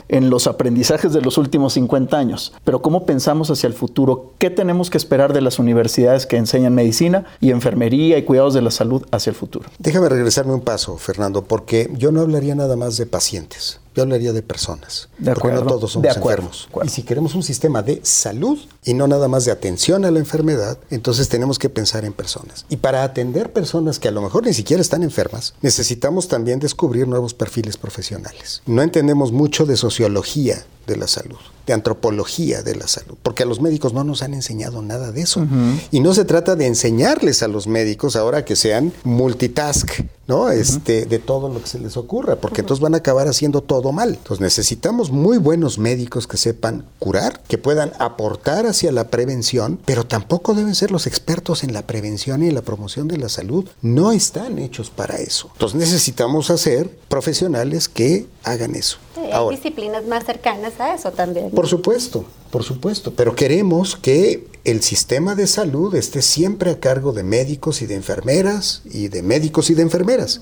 en 0.08 0.30
los 0.30 0.46
aprendizajes 0.46 1.12
de 1.12 1.20
los 1.20 1.38
últimos 1.38 1.74
50 1.74 2.16
años. 2.16 2.52
Pero 2.64 2.82
¿cómo 2.82 3.06
pensamos 3.06 3.50
hacia 3.50 3.66
el 3.66 3.74
futuro? 3.74 4.32
¿Qué 4.38 4.50
tenemos 4.50 4.90
que 4.90 4.98
esperar 4.98 5.32
de 5.32 5.40
las 5.40 5.58
universidades 5.58 6.26
que 6.26 6.36
enseñan 6.36 6.74
medicina 6.74 7.24
y 7.40 7.50
enfermería 7.50 8.18
y 8.18 8.24
cuidados 8.24 8.54
de 8.54 8.62
la 8.62 8.70
salud 8.70 9.04
hacia 9.10 9.30
el 9.30 9.36
futuro? 9.36 9.68
Déjame 9.78 10.08
regresarme 10.08 10.54
un 10.54 10.60
paso, 10.60 10.96
Fernando, 10.96 11.44
porque 11.44 11.90
yo 11.96 12.12
no 12.12 12.20
hablaría 12.20 12.54
nada 12.54 12.76
más 12.76 12.96
de 12.96 13.06
pacientes. 13.06 13.80
Yo 13.94 14.02
hablaría 14.02 14.32
de 14.32 14.42
personas. 14.42 15.08
De 15.18 15.30
acuerdo. 15.30 15.58
Porque 15.58 15.64
no 15.64 15.78
todos 15.78 15.92
somos 15.92 16.16
enfermos. 16.16 16.68
Y 16.82 16.88
si 16.88 17.02
queremos 17.04 17.34
un 17.36 17.44
sistema 17.44 17.80
de 17.80 18.00
salud 18.02 18.58
y 18.84 18.94
no 18.94 19.08
nada 19.08 19.28
más 19.28 19.44
de 19.44 19.52
atención 19.52 20.04
a 20.04 20.10
la 20.10 20.18
enfermedad, 20.18 20.78
entonces 20.90 21.28
tenemos 21.28 21.58
que 21.58 21.68
pensar 21.68 22.04
en 22.04 22.12
personas. 22.12 22.66
Y 22.68 22.76
para 22.76 23.02
atender 23.02 23.52
personas 23.52 23.98
que 23.98 24.08
a 24.08 24.12
lo 24.12 24.22
mejor 24.22 24.44
ni 24.44 24.52
siquiera 24.52 24.80
están 24.80 25.02
enfermas, 25.02 25.54
necesitamos 25.62 26.28
también 26.28 26.58
descubrir 26.58 27.08
nuevos 27.08 27.34
perfiles 27.34 27.76
profesionales. 27.76 28.62
No 28.66 28.82
entendemos 28.82 29.32
mucho 29.32 29.66
de 29.66 29.76
sociología 29.76 30.64
de 30.86 30.96
la 30.96 31.06
salud, 31.06 31.38
de 31.66 31.72
antropología 31.72 32.62
de 32.62 32.76
la 32.76 32.86
salud, 32.86 33.16
porque 33.22 33.42
a 33.42 33.46
los 33.46 33.60
médicos 33.60 33.92
no 33.92 34.04
nos 34.04 34.22
han 34.22 34.34
enseñado 34.34 34.82
nada 34.82 35.12
de 35.12 35.22
eso. 35.22 35.46
Y 35.90 36.00
no 36.00 36.14
se 36.14 36.24
trata 36.24 36.56
de 36.56 36.66
enseñarles 36.66 37.42
a 37.42 37.48
los 37.48 37.66
médicos 37.66 38.16
ahora 38.16 38.44
que 38.44 38.56
sean 38.56 38.92
multitask, 39.02 40.02
¿no? 40.26 40.50
Este, 40.50 41.06
de 41.06 41.18
todo 41.18 41.48
lo 41.48 41.60
que 41.62 41.68
se 41.68 41.78
les 41.78 41.96
ocurra, 41.96 42.36
porque 42.36 42.60
entonces 42.60 42.82
van 42.82 42.94
a 42.94 42.98
acabar 42.98 43.28
haciendo 43.28 43.62
todo 43.62 43.92
mal. 43.92 44.10
Entonces 44.10 44.40
necesitamos 44.40 45.10
muy 45.10 45.38
buenos 45.38 45.78
médicos 45.78 46.26
que 46.26 46.36
sepan 46.36 46.84
curar, 46.98 47.42
que 47.48 47.58
puedan 47.58 47.92
aportar 47.98 48.66
hacia 48.74 48.92
la 48.92 49.08
prevención, 49.08 49.78
pero 49.84 50.04
tampoco 50.04 50.54
deben 50.54 50.74
ser 50.74 50.90
los 50.90 51.06
expertos 51.06 51.64
en 51.64 51.72
la 51.72 51.86
prevención 51.86 52.42
y 52.42 52.48
en 52.48 52.54
la 52.54 52.62
promoción 52.62 53.08
de 53.08 53.16
la 53.16 53.28
salud. 53.28 53.68
No 53.82 54.12
están 54.12 54.58
hechos 54.58 54.90
para 54.90 55.16
eso. 55.16 55.48
Entonces 55.52 55.78
necesitamos 55.78 56.50
hacer 56.50 56.90
profesionales 57.08 57.88
que 57.88 58.26
hagan 58.42 58.74
eso. 58.74 58.98
hay 59.32 59.56
disciplinas 59.56 60.04
más 60.06 60.24
cercanas 60.24 60.78
a 60.80 60.94
eso 60.94 61.12
también. 61.12 61.50
Por 61.50 61.68
supuesto, 61.68 62.24
por 62.50 62.64
supuesto, 62.64 63.12
pero 63.14 63.34
queremos 63.34 63.96
que 63.96 64.46
el 64.64 64.82
sistema 64.82 65.34
de 65.34 65.46
salud 65.46 65.94
esté 65.94 66.22
siempre 66.22 66.70
a 66.70 66.80
cargo 66.80 67.12
de 67.12 67.22
médicos 67.22 67.82
y 67.82 67.86
de 67.86 67.96
enfermeras 67.96 68.80
y 68.86 69.08
de 69.08 69.22
médicos 69.22 69.68
y 69.68 69.74
de 69.74 69.82
enfermeras. 69.82 70.40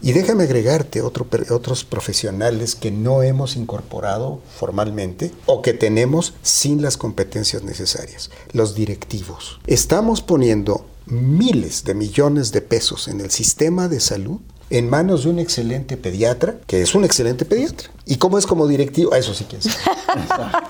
Y 0.00 0.12
déjame 0.12 0.44
agregarte 0.44 1.02
otro, 1.02 1.26
otros 1.50 1.84
profesionales 1.84 2.74
que 2.74 2.90
no 2.90 3.22
hemos 3.22 3.56
incorporado 3.56 4.40
formalmente 4.58 5.30
o 5.44 5.60
que 5.60 5.74
tenemos 5.74 6.32
sin 6.42 6.80
las 6.80 6.96
competencias 6.96 7.62
necesarias, 7.62 8.30
los 8.52 8.74
directivos. 8.74 9.60
Estamos 9.66 10.22
poniendo 10.22 10.86
miles 11.04 11.84
de 11.84 11.94
millones 11.94 12.52
de 12.52 12.62
pesos 12.62 13.08
en 13.08 13.20
el 13.20 13.30
sistema 13.30 13.88
de 13.88 14.00
salud 14.00 14.40
en 14.70 14.88
manos 14.88 15.24
de 15.24 15.30
un 15.30 15.38
excelente 15.40 15.96
pediatra, 15.96 16.60
que 16.66 16.80
es 16.80 16.94
un 16.94 17.04
excelente 17.04 17.44
pediatra. 17.44 17.90
¿Y 18.06 18.16
cómo 18.16 18.38
es 18.38 18.46
como 18.46 18.68
directivo? 18.68 19.14
Eso 19.14 19.34
sí 19.34 19.44
que 19.44 19.56
es. 19.56 19.66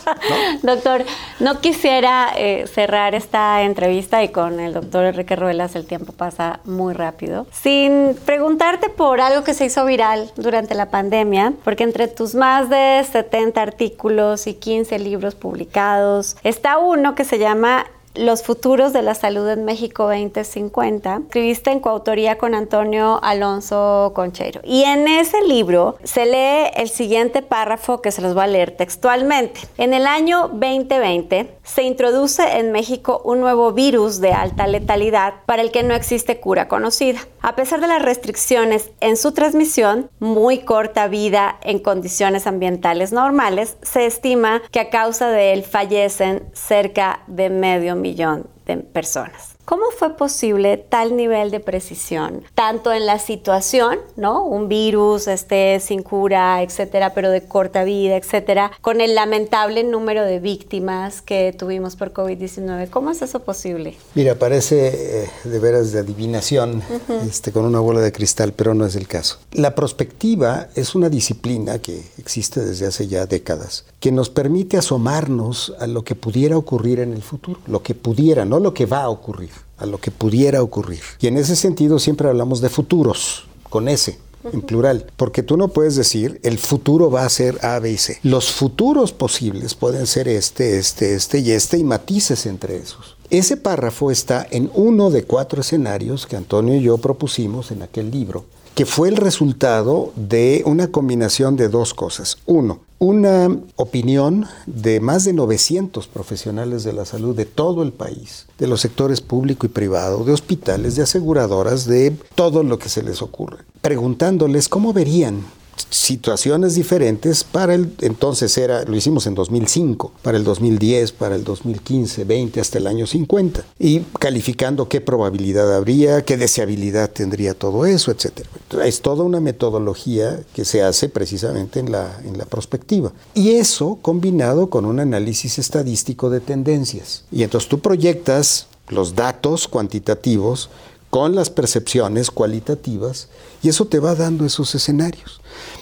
Doctor, 0.63 1.05
no 1.39 1.61
quisiera 1.61 2.33
eh, 2.37 2.67
cerrar 2.67 3.15
esta 3.15 3.63
entrevista 3.63 4.23
y 4.23 4.29
con 4.29 4.61
el 4.61 4.73
doctor 4.73 5.05
Enrique 5.05 5.37
Ruelas 5.37 5.75
el 5.77 5.87
tiempo 5.87 6.13
pasa 6.13 6.61
muy 6.65 6.95
rápido, 6.95 7.47
sin 7.51 8.17
preguntarte 8.25 8.89
por 8.89 9.21
algo 9.21 9.45
que 9.45 9.55
se 9.55 9.67
hizo 9.67 9.85
viral 9.85 10.31
durante 10.37 10.75
la 10.75 10.91
pandemia, 10.91 11.53
porque 11.65 11.85
entre 11.85 12.09
tus 12.09 12.35
más 12.35 12.69
de 12.69 13.05
70 13.11 13.61
artículos 13.61 14.47
y 14.47 14.55
15 14.55 14.99
libros 14.99 15.35
publicados, 15.35 16.37
está 16.43 16.79
uno 16.79 17.15
que 17.15 17.25
se 17.25 17.39
llama 17.39 17.87
los 18.15 18.43
futuros 18.43 18.93
de 18.93 19.03
la 19.03 19.15
salud 19.15 19.49
en 19.49 19.65
México 19.65 20.09
2050. 20.09 21.23
Escribiste 21.27 21.71
en 21.71 21.81
coautoría 21.81 22.39
con 22.39 22.55
Antonio 22.55 23.21
Alonso 23.23 24.13
Concheiro. 24.15 24.61
Y 24.65 24.83
en 24.83 25.07
ese 25.07 25.41
libro 25.47 25.97
se 26.03 26.27
lee 26.27 26.71
el 26.75 26.89
siguiente 26.89 27.43
párrafo 27.43 28.03
que 28.03 28.11
se 28.11 28.23
los 28.23 28.35
voy 28.35 28.45
a 28.45 28.49
leer 28.49 28.77
textualmente. 28.77 29.61
En 29.79 29.95
el 29.95 30.07
año 30.07 30.49
2020 30.49 31.59
se 31.63 31.83
introduce 31.83 32.43
en 32.59 32.73
México 32.73 33.23
un 33.25 33.41
nuevo 33.41 33.73
virus 33.73 34.21
de 34.21 34.33
alta 34.33 34.67
letalidad 34.67 35.35
para 35.47 35.63
el 35.63 35.71
que 35.71 35.83
no 35.83 35.95
existe 35.95 36.41
cura 36.41 36.67
conocida. 36.69 37.21
A 37.43 37.55
pesar 37.55 37.81
de 37.81 37.87
las 37.87 38.03
restricciones 38.03 38.91
en 39.01 39.17
su 39.17 39.33
transmisión, 39.33 40.11
muy 40.19 40.59
corta 40.59 41.07
vida 41.09 41.59
en 41.63 41.79
condiciones 41.79 42.47
ambientales 42.47 43.13
normales, 43.13 43.77
se 43.83 44.05
estima 44.05 44.63
que 44.71 44.81
a 44.81 44.91
causa 44.91 45.31
de 45.31 45.53
él 45.53 45.63
fallecen 45.63 46.43
cerca 46.53 47.23
de 47.29 47.49
medio 47.49 47.97
millón 48.01 48.49
de 48.67 48.77
personas. 48.79 49.50
¿Cómo 49.71 49.85
fue 49.97 50.17
posible 50.17 50.79
tal 50.79 51.17
nivel 51.17 51.53
de 51.53 51.61
precisión, 51.61 52.43
tanto 52.57 52.93
en 52.93 53.07
la 53.07 53.21
situación, 53.21 54.01
¿no? 54.17 54.45
Un 54.45 54.67
virus 54.67 55.29
este, 55.29 55.79
sin 55.79 56.03
cura, 56.03 56.61
etcétera, 56.65 57.15
pero 57.15 57.31
de 57.31 57.45
corta 57.45 57.85
vida, 57.85 58.17
etcétera, 58.17 58.73
con 58.81 59.01
el 59.01 59.15
lamentable 59.15 59.85
número 59.85 60.25
de 60.25 60.41
víctimas 60.41 61.23
que 61.23 61.55
tuvimos 61.57 61.95
por 61.95 62.13
COVID-19? 62.13 62.91
¿Cómo 62.91 63.13
es 63.13 63.23
eso 63.23 63.39
posible? 63.45 63.97
Mira, 64.17 64.35
parece 64.35 65.23
eh, 65.23 65.31
de 65.45 65.59
veras 65.61 65.93
de 65.93 66.01
adivinación, 66.01 66.83
este, 67.25 67.53
con 67.53 67.65
una 67.65 67.79
bola 67.79 68.01
de 68.01 68.11
cristal, 68.11 68.53
pero 68.53 68.75
no 68.75 68.87
es 68.87 68.97
el 68.97 69.07
caso. 69.07 69.39
La 69.53 69.77
prospectiva 69.77 70.67
es 70.75 70.97
una 70.97 71.09
disciplina 71.09 71.79
que 71.79 72.03
existe 72.19 72.59
desde 72.59 72.89
hace 72.89 73.07
ya 73.07 73.27
décadas, 73.27 73.85
que 74.01 74.11
nos 74.11 74.31
permite 74.31 74.79
asomarnos 74.79 75.77
a 75.79 75.87
lo 75.87 76.03
que 76.03 76.17
pudiera 76.17 76.57
ocurrir 76.57 76.99
en 76.99 77.13
el 77.13 77.23
futuro, 77.23 77.61
lo 77.69 77.85
que 77.85 77.95
pudiera, 77.95 78.45
no 78.45 78.59
lo 78.59 78.75
que 78.75 78.87
va 78.87 79.03
a 79.03 79.11
ocurrir 79.11 79.60
a 79.79 79.87
lo 79.87 79.99
que 79.99 80.11
pudiera 80.11 80.63
ocurrir. 80.63 81.01
Y 81.21 81.27
en 81.27 81.37
ese 81.37 81.57
sentido 81.57 81.99
siempre 81.99 82.29
hablamos 82.29 82.61
de 82.61 82.69
futuros, 82.69 83.47
con 83.69 83.89
ese 83.89 84.19
en 84.53 84.63
plural, 84.63 85.07
porque 85.17 85.43
tú 85.43 85.57
no 85.57 85.69
puedes 85.69 85.97
decir 85.97 86.41
el 86.43 86.59
futuro 86.59 87.11
va 87.11 87.25
a 87.25 87.29
ser 87.29 87.59
A, 87.65 87.79
B 87.79 87.93
y 87.93 87.99
C. 87.99 88.19
Los 88.23 88.51
futuros 88.53 89.13
posibles 89.13 89.75
pueden 89.75 90.07
ser 90.07 90.29
este, 90.29 90.79
este, 90.79 91.15
este 91.15 91.41
y 91.41 91.51
este 91.51 91.79
y 91.79 91.85
matices 91.85 92.47
entre 92.47 92.77
esos. 92.77 93.17
Ese 93.29 93.57
párrafo 93.57 94.11
está 94.11 94.47
en 94.51 94.71
uno 94.75 95.11
de 95.11 95.25
cuatro 95.25 95.61
escenarios 95.61 96.27
que 96.27 96.37
Antonio 96.37 96.75
y 96.75 96.83
yo 96.83 96.99
propusimos 96.99 97.71
en 97.71 97.83
aquel 97.83 98.11
libro, 98.11 98.45
que 98.75 98.87
fue 98.87 99.09
el 99.09 99.17
resultado 99.17 100.13
de 100.17 100.63
una 100.67 100.89
combinación 100.89 101.57
de 101.57 101.69
dos 101.69 101.95
cosas. 101.95 102.39
Uno, 102.47 102.81
una 102.99 103.49
opinión 103.77 104.47
de 104.67 105.01
más 105.01 105.25
de 105.25 105.33
900 105.33 106.07
profesionales 106.07 106.85
de 106.85 106.93
la 106.93 107.05
salud 107.05 107.35
de 107.35 107.47
todo 107.47 107.83
el 107.83 107.93
país, 107.93 108.47
de 108.59 108.67
los 108.67 108.81
sectores 108.81 109.21
público 109.21 109.67
y 109.67 109.71
privado, 109.71 110.25
de 110.25 110.33
hospitales, 110.33 110.97
de 110.97 111.03
aseguradoras, 111.03 111.87
de 111.87 112.15
todo 112.35 112.63
lo 112.63 112.79
que 112.79 112.89
se 112.89 113.03
les 113.03 113.23
ocurre, 113.23 113.65
preguntándoles 113.81 114.69
cómo 114.69 114.93
verían 114.93 115.43
situaciones 115.91 116.75
diferentes 116.75 117.45
para 117.45 117.75
el 117.75 117.95
entonces 118.01 118.57
era 118.59 118.85
lo 118.85 118.97
hicimos 118.97 119.27
en 119.27 119.35
2005, 119.35 120.13
para 120.23 120.37
el 120.37 120.45
2010, 120.45 121.13
para 121.13 121.37
el 121.37 121.45
2015, 121.45 122.25
20 122.25 122.61
hasta 122.61 122.79
el 122.79 122.87
año 122.87 123.07
50 123.07 123.65
y 123.79 124.01
calificando 124.19 124.89
qué 124.89 125.01
probabilidad 125.01 125.75
habría, 125.75 126.25
qué 126.25 126.37
deseabilidad 126.37 127.11
tendría 127.11 127.55
todo 127.55 127.87
eso, 127.87 128.11
etcétera. 128.11 128.49
Es 128.85 129.01
toda 129.01 129.25
una 129.25 129.41
metodología 129.41 130.41
que 130.55 130.65
se 130.65 130.83
hace 130.83 131.09
precisamente 131.09 131.81
en 131.81 131.93
la 131.93 132.21
en 132.25 132.39
la 132.39 132.45
prospectiva. 132.45 133.13
Y 133.35 133.53
eso 133.53 133.99
combinado 134.03 134.71
con 134.71 134.85
un 134.85 135.01
análisis 135.01 135.59
estadístico 135.59 136.31
de 136.31 136.41
tendencias. 136.41 137.25
Y 137.31 137.43
entonces 137.43 137.69
tú 137.69 137.81
proyectas 137.81 138.67
los 138.89 139.15
datos 139.15 139.69
cuantitativos 139.69 140.71
con 141.11 141.35
las 141.35 141.51
percepciones 141.51 142.31
cualitativas 142.31 143.29
y 143.63 143.69
eso 143.69 143.85
te 143.87 143.99
va 143.99 144.15
dando 144.15 144.47
esos 144.47 144.75
escenarios. 144.75 145.41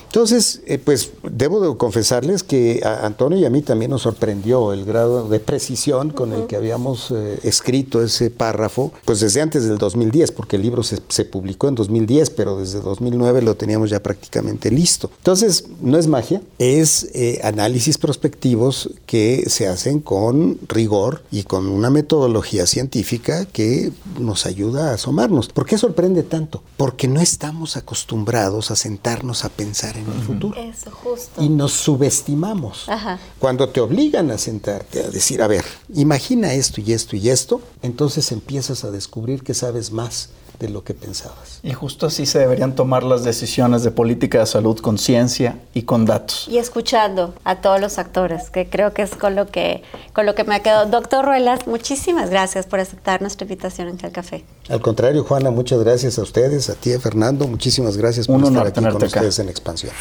Entonces, 0.08 0.62
eh, 0.66 0.78
pues 0.78 1.10
debo 1.22 1.60
de 1.60 1.76
confesarles 1.76 2.42
que 2.42 2.80
a 2.82 3.04
Antonio 3.04 3.38
y 3.38 3.44
a 3.44 3.50
mí 3.50 3.60
también 3.60 3.90
nos 3.90 4.02
sorprendió 4.02 4.72
el 4.72 4.86
grado 4.86 5.28
de 5.28 5.38
precisión 5.38 6.10
con 6.10 6.32
el 6.32 6.46
que 6.46 6.56
habíamos 6.56 7.10
eh, 7.10 7.38
escrito 7.42 8.02
ese 8.02 8.30
párrafo, 8.30 8.90
pues 9.04 9.20
desde 9.20 9.42
antes 9.42 9.64
del 9.64 9.76
2010, 9.76 10.32
porque 10.32 10.56
el 10.56 10.62
libro 10.62 10.82
se, 10.82 11.24
publicó 11.26 11.68
en 11.68 11.74
2010, 11.74 12.30
pero 12.30 12.58
desde 12.58 12.80
2009 12.80 13.42
lo 13.42 13.54
teníamos 13.56 13.90
ya 13.90 14.02
prácticamente 14.02 14.70
listo. 14.70 15.10
Entonces, 15.18 15.66
no 15.82 15.98
es 15.98 16.06
magia, 16.06 16.40
es 16.58 17.10
eh, 17.12 17.40
análisis 17.44 17.98
prospectivos 17.98 18.90
que 19.04 19.44
se 19.48 19.68
hacen 19.68 20.00
con 20.00 20.58
rigor 20.68 21.22
y 21.30 21.42
con 21.42 21.68
una 21.68 21.90
metodología 21.90 22.66
científica 22.66 23.44
que 23.44 23.92
nos 24.18 24.46
ayuda 24.46 24.90
a 24.90 24.94
asomarnos. 24.94 25.48
¿Por 25.48 25.66
qué 25.66 25.76
sorprende 25.76 26.22
tanto? 26.22 26.62
Porque 26.78 27.08
no 27.08 27.20
estamos 27.20 27.76
acostumbrados 27.76 28.70
a 28.70 28.76
sentarnos 28.76 29.44
a 29.44 29.50
pensar 29.50 29.97
en 29.98 30.06
el 30.06 30.22
futuro. 30.22 30.58
Eso, 30.58 30.90
justo. 30.90 31.42
Y 31.42 31.48
nos 31.48 31.72
subestimamos. 31.72 32.86
Cuando 33.38 33.68
te 33.68 33.80
obligan 33.80 34.30
a 34.30 34.38
sentarte 34.38 35.00
a 35.02 35.08
decir, 35.10 35.42
a 35.42 35.46
ver, 35.46 35.64
imagina 35.94 36.52
esto 36.52 36.80
y 36.80 36.92
esto 36.92 37.16
y 37.16 37.28
esto, 37.30 37.60
entonces 37.82 38.32
empiezas 38.32 38.84
a 38.84 38.90
descubrir 38.90 39.42
que 39.42 39.54
sabes 39.54 39.92
más 39.92 40.30
de 40.58 40.68
lo 40.68 40.82
que 40.82 40.94
pensabas. 40.94 41.60
Y 41.62 41.72
justo 41.72 42.06
así 42.06 42.26
se 42.26 42.40
deberían 42.40 42.74
tomar 42.74 43.04
las 43.04 43.24
decisiones 43.24 43.82
de 43.82 43.90
política 43.90 44.40
de 44.40 44.46
salud 44.46 44.78
con 44.78 44.98
ciencia 44.98 45.58
y 45.74 45.82
con 45.82 46.04
datos. 46.04 46.46
Y 46.48 46.58
escuchando 46.58 47.34
a 47.44 47.60
todos 47.60 47.80
los 47.80 47.98
actores, 47.98 48.50
que 48.50 48.68
creo 48.68 48.92
que 48.92 49.02
es 49.02 49.14
con 49.14 49.34
lo 49.36 49.46
que, 49.46 49.82
con 50.12 50.26
lo 50.26 50.34
que 50.34 50.44
me 50.44 50.60
quedado. 50.60 50.86
Doctor 50.86 51.24
Ruelas, 51.24 51.66
muchísimas 51.66 52.30
gracias 52.30 52.66
por 52.66 52.80
aceptar 52.80 53.20
nuestra 53.20 53.44
invitación 53.44 53.88
en 53.88 53.98
el 54.04 54.12
café. 54.12 54.44
Al 54.68 54.80
contrario, 54.80 55.24
Juana, 55.24 55.50
muchas 55.50 55.80
gracias 55.80 56.18
a 56.18 56.22
ustedes, 56.22 56.68
a 56.70 56.74
ti, 56.74 56.92
a 56.92 57.00
Fernando, 57.00 57.46
muchísimas 57.46 57.96
gracias 57.96 58.26
por 58.26 58.42
estar 58.42 58.66
aquí 58.66 58.80
con 58.84 59.02
ustedes 59.02 59.38
en 59.38 59.48
Expansión. 59.48 59.92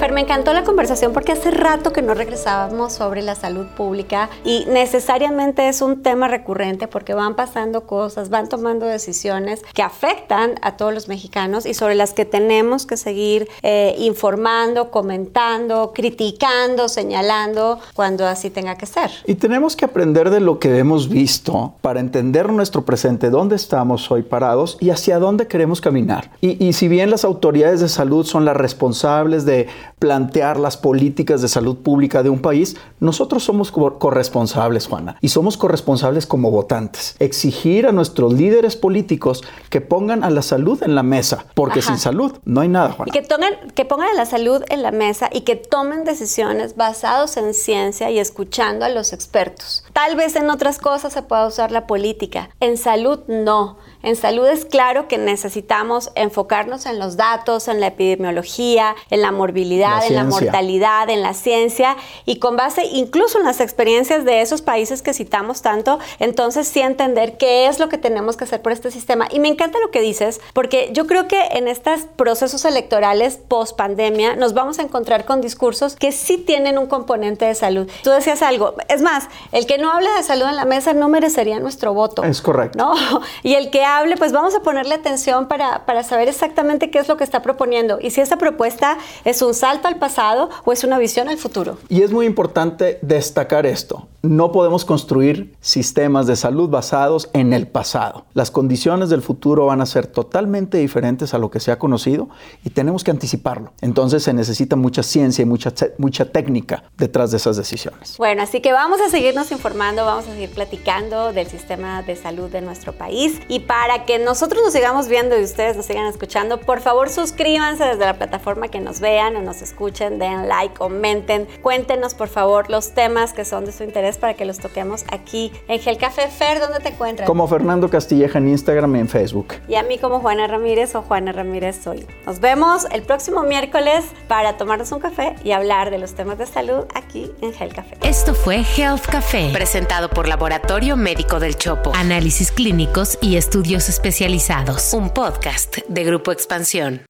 Fer, 0.00 0.12
me 0.12 0.22
encantó 0.22 0.54
la 0.54 0.64
conversación 0.64 1.12
porque 1.12 1.32
hace 1.32 1.50
rato 1.50 1.92
que 1.92 2.00
no 2.00 2.14
regresábamos 2.14 2.94
sobre 2.94 3.20
la 3.20 3.34
salud 3.34 3.66
pública 3.66 4.30
y 4.46 4.64
necesariamente 4.66 5.68
es 5.68 5.82
un 5.82 6.02
tema 6.02 6.26
recurrente 6.26 6.88
porque 6.88 7.12
van 7.12 7.36
pasando 7.36 7.82
cosas, 7.82 8.30
van 8.30 8.48
tomando 8.48 8.86
decisiones 8.86 9.60
que 9.74 9.82
afectan 9.82 10.54
a 10.62 10.78
todos 10.78 10.94
los 10.94 11.08
mexicanos 11.08 11.66
y 11.66 11.74
sobre 11.74 11.96
las 11.96 12.14
que 12.14 12.24
tenemos 12.24 12.86
que 12.86 12.96
seguir 12.96 13.46
eh, 13.62 13.94
informando, 13.98 14.90
comentando, 14.90 15.92
criticando, 15.94 16.88
señalando 16.88 17.78
cuando 17.92 18.26
así 18.26 18.48
tenga 18.48 18.76
que 18.78 18.86
ser. 18.86 19.10
Y 19.26 19.34
tenemos 19.34 19.76
que 19.76 19.84
aprender 19.84 20.30
de 20.30 20.40
lo 20.40 20.58
que 20.58 20.78
hemos 20.78 21.10
visto 21.10 21.74
para 21.82 22.00
entender 22.00 22.50
nuestro 22.50 22.86
presente, 22.86 23.28
dónde 23.28 23.56
estamos 23.56 24.10
hoy 24.10 24.22
parados 24.22 24.78
y 24.80 24.88
hacia 24.88 25.18
dónde 25.18 25.46
queremos 25.46 25.82
caminar. 25.82 26.30
Y, 26.40 26.66
y 26.66 26.72
si 26.72 26.88
bien 26.88 27.10
las 27.10 27.26
autoridades 27.26 27.80
de 27.80 27.90
salud 27.90 28.24
son 28.24 28.46
las 28.46 28.56
responsables 28.56 29.44
de 29.44 29.68
plantear 30.00 30.58
las 30.58 30.78
políticas 30.78 31.42
de 31.42 31.48
salud 31.48 31.76
pública 31.76 32.24
de 32.24 32.30
un 32.30 32.40
país, 32.40 32.76
nosotros 32.98 33.44
somos 33.44 33.70
corresponsables, 33.70 34.86
Juana, 34.86 35.16
y 35.20 35.28
somos 35.28 35.56
corresponsables 35.58 36.26
como 36.26 36.50
votantes. 36.50 37.14
Exigir 37.18 37.86
a 37.86 37.92
nuestros 37.92 38.32
líderes 38.32 38.76
políticos 38.76 39.44
que 39.68 39.82
pongan 39.82 40.24
a 40.24 40.30
la 40.30 40.42
salud 40.42 40.82
en 40.82 40.94
la 40.94 41.02
mesa, 41.02 41.44
porque 41.54 41.82
sin 41.82 41.98
salud 41.98 42.32
no 42.44 42.62
hay 42.62 42.68
nada, 42.68 42.92
Juana. 42.92 43.10
Y 43.10 43.12
que, 43.12 43.22
tomen, 43.22 43.54
que 43.74 43.84
pongan 43.84 44.08
a 44.08 44.14
la 44.14 44.24
salud 44.24 44.62
en 44.70 44.82
la 44.82 44.90
mesa 44.90 45.28
y 45.30 45.42
que 45.42 45.54
tomen 45.56 46.04
decisiones 46.04 46.76
basadas 46.76 47.36
en 47.36 47.52
ciencia 47.52 48.10
y 48.10 48.18
escuchando 48.18 48.86
a 48.86 48.88
los 48.88 49.12
expertos. 49.12 49.84
Tal 49.92 50.16
vez 50.16 50.34
en 50.34 50.48
otras 50.48 50.78
cosas 50.78 51.12
se 51.12 51.22
pueda 51.22 51.46
usar 51.46 51.72
la 51.72 51.86
política, 51.86 52.48
en 52.60 52.78
salud 52.78 53.20
no. 53.28 53.76
En 54.02 54.16
salud 54.16 54.46
es 54.46 54.64
claro 54.64 55.08
que 55.08 55.18
necesitamos 55.18 56.10
enfocarnos 56.14 56.86
en 56.86 56.98
los 56.98 57.16
datos, 57.16 57.68
en 57.68 57.80
la 57.80 57.88
epidemiología, 57.88 58.96
en 59.10 59.20
la 59.20 59.30
morbilidad, 59.30 60.06
en 60.06 60.14
la 60.14 60.24
mortalidad, 60.24 61.10
en 61.10 61.22
la 61.22 61.34
ciencia 61.34 61.96
y 62.24 62.38
con 62.38 62.56
base 62.56 62.84
incluso 62.84 63.38
en 63.38 63.44
las 63.44 63.60
experiencias 63.60 64.24
de 64.24 64.40
esos 64.40 64.62
países 64.62 65.02
que 65.02 65.12
citamos 65.12 65.60
tanto, 65.60 65.98
entonces 66.18 66.66
sí 66.66 66.80
entender 66.80 67.36
qué 67.36 67.66
es 67.66 67.78
lo 67.78 67.88
que 67.88 67.98
tenemos 67.98 68.36
que 68.36 68.44
hacer 68.44 68.62
por 68.62 68.72
este 68.72 68.90
sistema. 68.90 69.28
Y 69.30 69.38
me 69.38 69.48
encanta 69.48 69.78
lo 69.80 69.90
que 69.90 70.00
dices, 70.00 70.40
porque 70.54 70.90
yo 70.92 71.06
creo 71.06 71.28
que 71.28 71.40
en 71.52 71.68
estos 71.68 72.00
procesos 72.16 72.64
electorales 72.64 73.38
post 73.48 73.76
pandemia 73.76 74.34
nos 74.34 74.54
vamos 74.54 74.78
a 74.78 74.82
encontrar 74.82 75.26
con 75.26 75.40
discursos 75.40 75.96
que 75.96 76.12
sí 76.12 76.38
tienen 76.38 76.78
un 76.78 76.86
componente 76.86 77.44
de 77.44 77.54
salud. 77.54 77.90
Tú 78.02 78.10
decías 78.10 78.40
algo, 78.40 78.74
es 78.88 79.02
más, 79.02 79.28
el 79.52 79.66
que 79.66 79.76
no 79.76 79.90
habla 79.90 80.14
de 80.16 80.22
salud 80.22 80.46
en 80.46 80.56
la 80.56 80.64
mesa 80.64 80.94
no 80.94 81.08
merecería 81.08 81.60
nuestro 81.60 81.92
voto. 81.92 82.24
Es 82.24 82.40
correcto. 82.40 82.78
¿no? 82.78 82.94
Y 83.42 83.54
el 83.54 83.70
que 83.70 83.84
hable, 83.98 84.16
pues 84.16 84.32
vamos 84.32 84.54
a 84.54 84.60
ponerle 84.60 84.94
atención 84.94 85.48
para, 85.48 85.86
para 85.86 86.02
saber 86.02 86.28
exactamente 86.28 86.90
qué 86.90 86.98
es 86.98 87.08
lo 87.08 87.16
que 87.16 87.24
está 87.24 87.42
proponiendo 87.42 87.98
y 88.00 88.10
si 88.10 88.20
esa 88.20 88.36
propuesta 88.36 88.98
es 89.24 89.42
un 89.42 89.54
salto 89.54 89.88
al 89.88 89.96
pasado 89.96 90.50
o 90.64 90.72
es 90.72 90.84
una 90.84 90.98
visión 90.98 91.28
al 91.28 91.38
futuro. 91.38 91.78
Y 91.88 92.02
es 92.02 92.12
muy 92.12 92.26
importante 92.26 92.98
destacar 93.02 93.66
esto. 93.66 94.09
No 94.22 94.52
podemos 94.52 94.84
construir 94.84 95.56
sistemas 95.60 96.26
de 96.26 96.36
salud 96.36 96.68
basados 96.68 97.30
en 97.32 97.54
el 97.54 97.66
pasado. 97.66 98.26
Las 98.34 98.50
condiciones 98.50 99.08
del 99.08 99.22
futuro 99.22 99.64
van 99.64 99.80
a 99.80 99.86
ser 99.86 100.06
totalmente 100.06 100.76
diferentes 100.76 101.32
a 101.32 101.38
lo 101.38 101.50
que 101.50 101.58
se 101.58 101.72
ha 101.72 101.78
conocido 101.78 102.28
y 102.62 102.68
tenemos 102.68 103.02
que 103.02 103.12
anticiparlo. 103.12 103.72
Entonces 103.80 104.22
se 104.22 104.34
necesita 104.34 104.76
mucha 104.76 105.02
ciencia 105.02 105.40
y 105.40 105.46
mucha, 105.46 105.72
mucha 105.96 106.26
técnica 106.26 106.84
detrás 106.98 107.30
de 107.30 107.38
esas 107.38 107.56
decisiones. 107.56 108.18
Bueno, 108.18 108.42
así 108.42 108.60
que 108.60 108.74
vamos 108.74 109.00
a 109.00 109.08
seguirnos 109.08 109.52
informando, 109.52 110.04
vamos 110.04 110.28
a 110.28 110.32
seguir 110.32 110.50
platicando 110.50 111.32
del 111.32 111.46
sistema 111.46 112.02
de 112.02 112.14
salud 112.14 112.50
de 112.50 112.60
nuestro 112.60 112.92
país 112.92 113.40
y 113.48 113.60
para 113.60 114.04
que 114.04 114.18
nosotros 114.18 114.62
nos 114.62 114.74
sigamos 114.74 115.08
viendo 115.08 115.40
y 115.40 115.44
ustedes 115.44 115.78
nos 115.78 115.86
sigan 115.86 116.04
escuchando, 116.04 116.60
por 116.60 116.82
favor 116.82 117.08
suscríbanse 117.08 117.84
desde 117.84 118.04
la 118.04 118.18
plataforma 118.18 118.68
que 118.68 118.80
nos 118.80 119.00
vean 119.00 119.34
o 119.36 119.40
nos 119.40 119.62
escuchen, 119.62 120.18
den 120.18 120.46
like, 120.46 120.74
comenten, 120.74 121.48
cuéntenos 121.62 122.12
por 122.12 122.28
favor 122.28 122.68
los 122.68 122.92
temas 122.92 123.32
que 123.32 123.46
son 123.46 123.64
de 123.64 123.72
su 123.72 123.82
interés 123.82 124.09
para 124.18 124.34
que 124.34 124.44
los 124.44 124.58
toquemos 124.58 125.04
aquí 125.10 125.52
en 125.68 125.80
Gel 125.80 125.98
Café 125.98 126.28
Fer, 126.28 126.60
¿dónde 126.60 126.80
te 126.80 126.90
encuentras? 126.90 127.26
Como 127.26 127.46
Fernando 127.48 127.88
Castilleja 127.88 128.38
en 128.38 128.48
Instagram 128.48 128.96
y 128.96 129.00
en 129.00 129.08
Facebook. 129.08 129.54
Y 129.68 129.74
a 129.74 129.82
mí 129.82 129.98
como 129.98 130.20
Juana 130.20 130.46
Ramírez 130.46 130.94
o 130.94 131.02
Juana 131.02 131.32
Ramírez 131.32 131.80
soy. 131.82 132.06
Nos 132.26 132.40
vemos 132.40 132.86
el 132.92 133.02
próximo 133.02 133.42
miércoles 133.42 134.04
para 134.28 134.56
tomarnos 134.56 134.92
un 134.92 135.00
café 135.00 135.34
y 135.44 135.52
hablar 135.52 135.90
de 135.90 135.98
los 135.98 136.14
temas 136.14 136.38
de 136.38 136.46
salud 136.46 136.84
aquí 136.94 137.30
en 137.40 137.52
Gel 137.52 137.72
Café. 137.72 137.96
Esto 138.02 138.34
fue 138.34 138.64
Health 138.76 139.06
Café, 139.06 139.50
presentado 139.52 140.08
por 140.08 140.28
Laboratorio 140.28 140.96
Médico 140.96 141.40
del 141.40 141.56
Chopo. 141.56 141.92
Análisis 141.94 142.50
clínicos 142.52 143.18
y 143.20 143.36
estudios 143.36 143.88
especializados. 143.88 144.92
Un 144.94 145.10
podcast 145.10 145.78
de 145.88 146.04
Grupo 146.04 146.32
Expansión. 146.32 147.09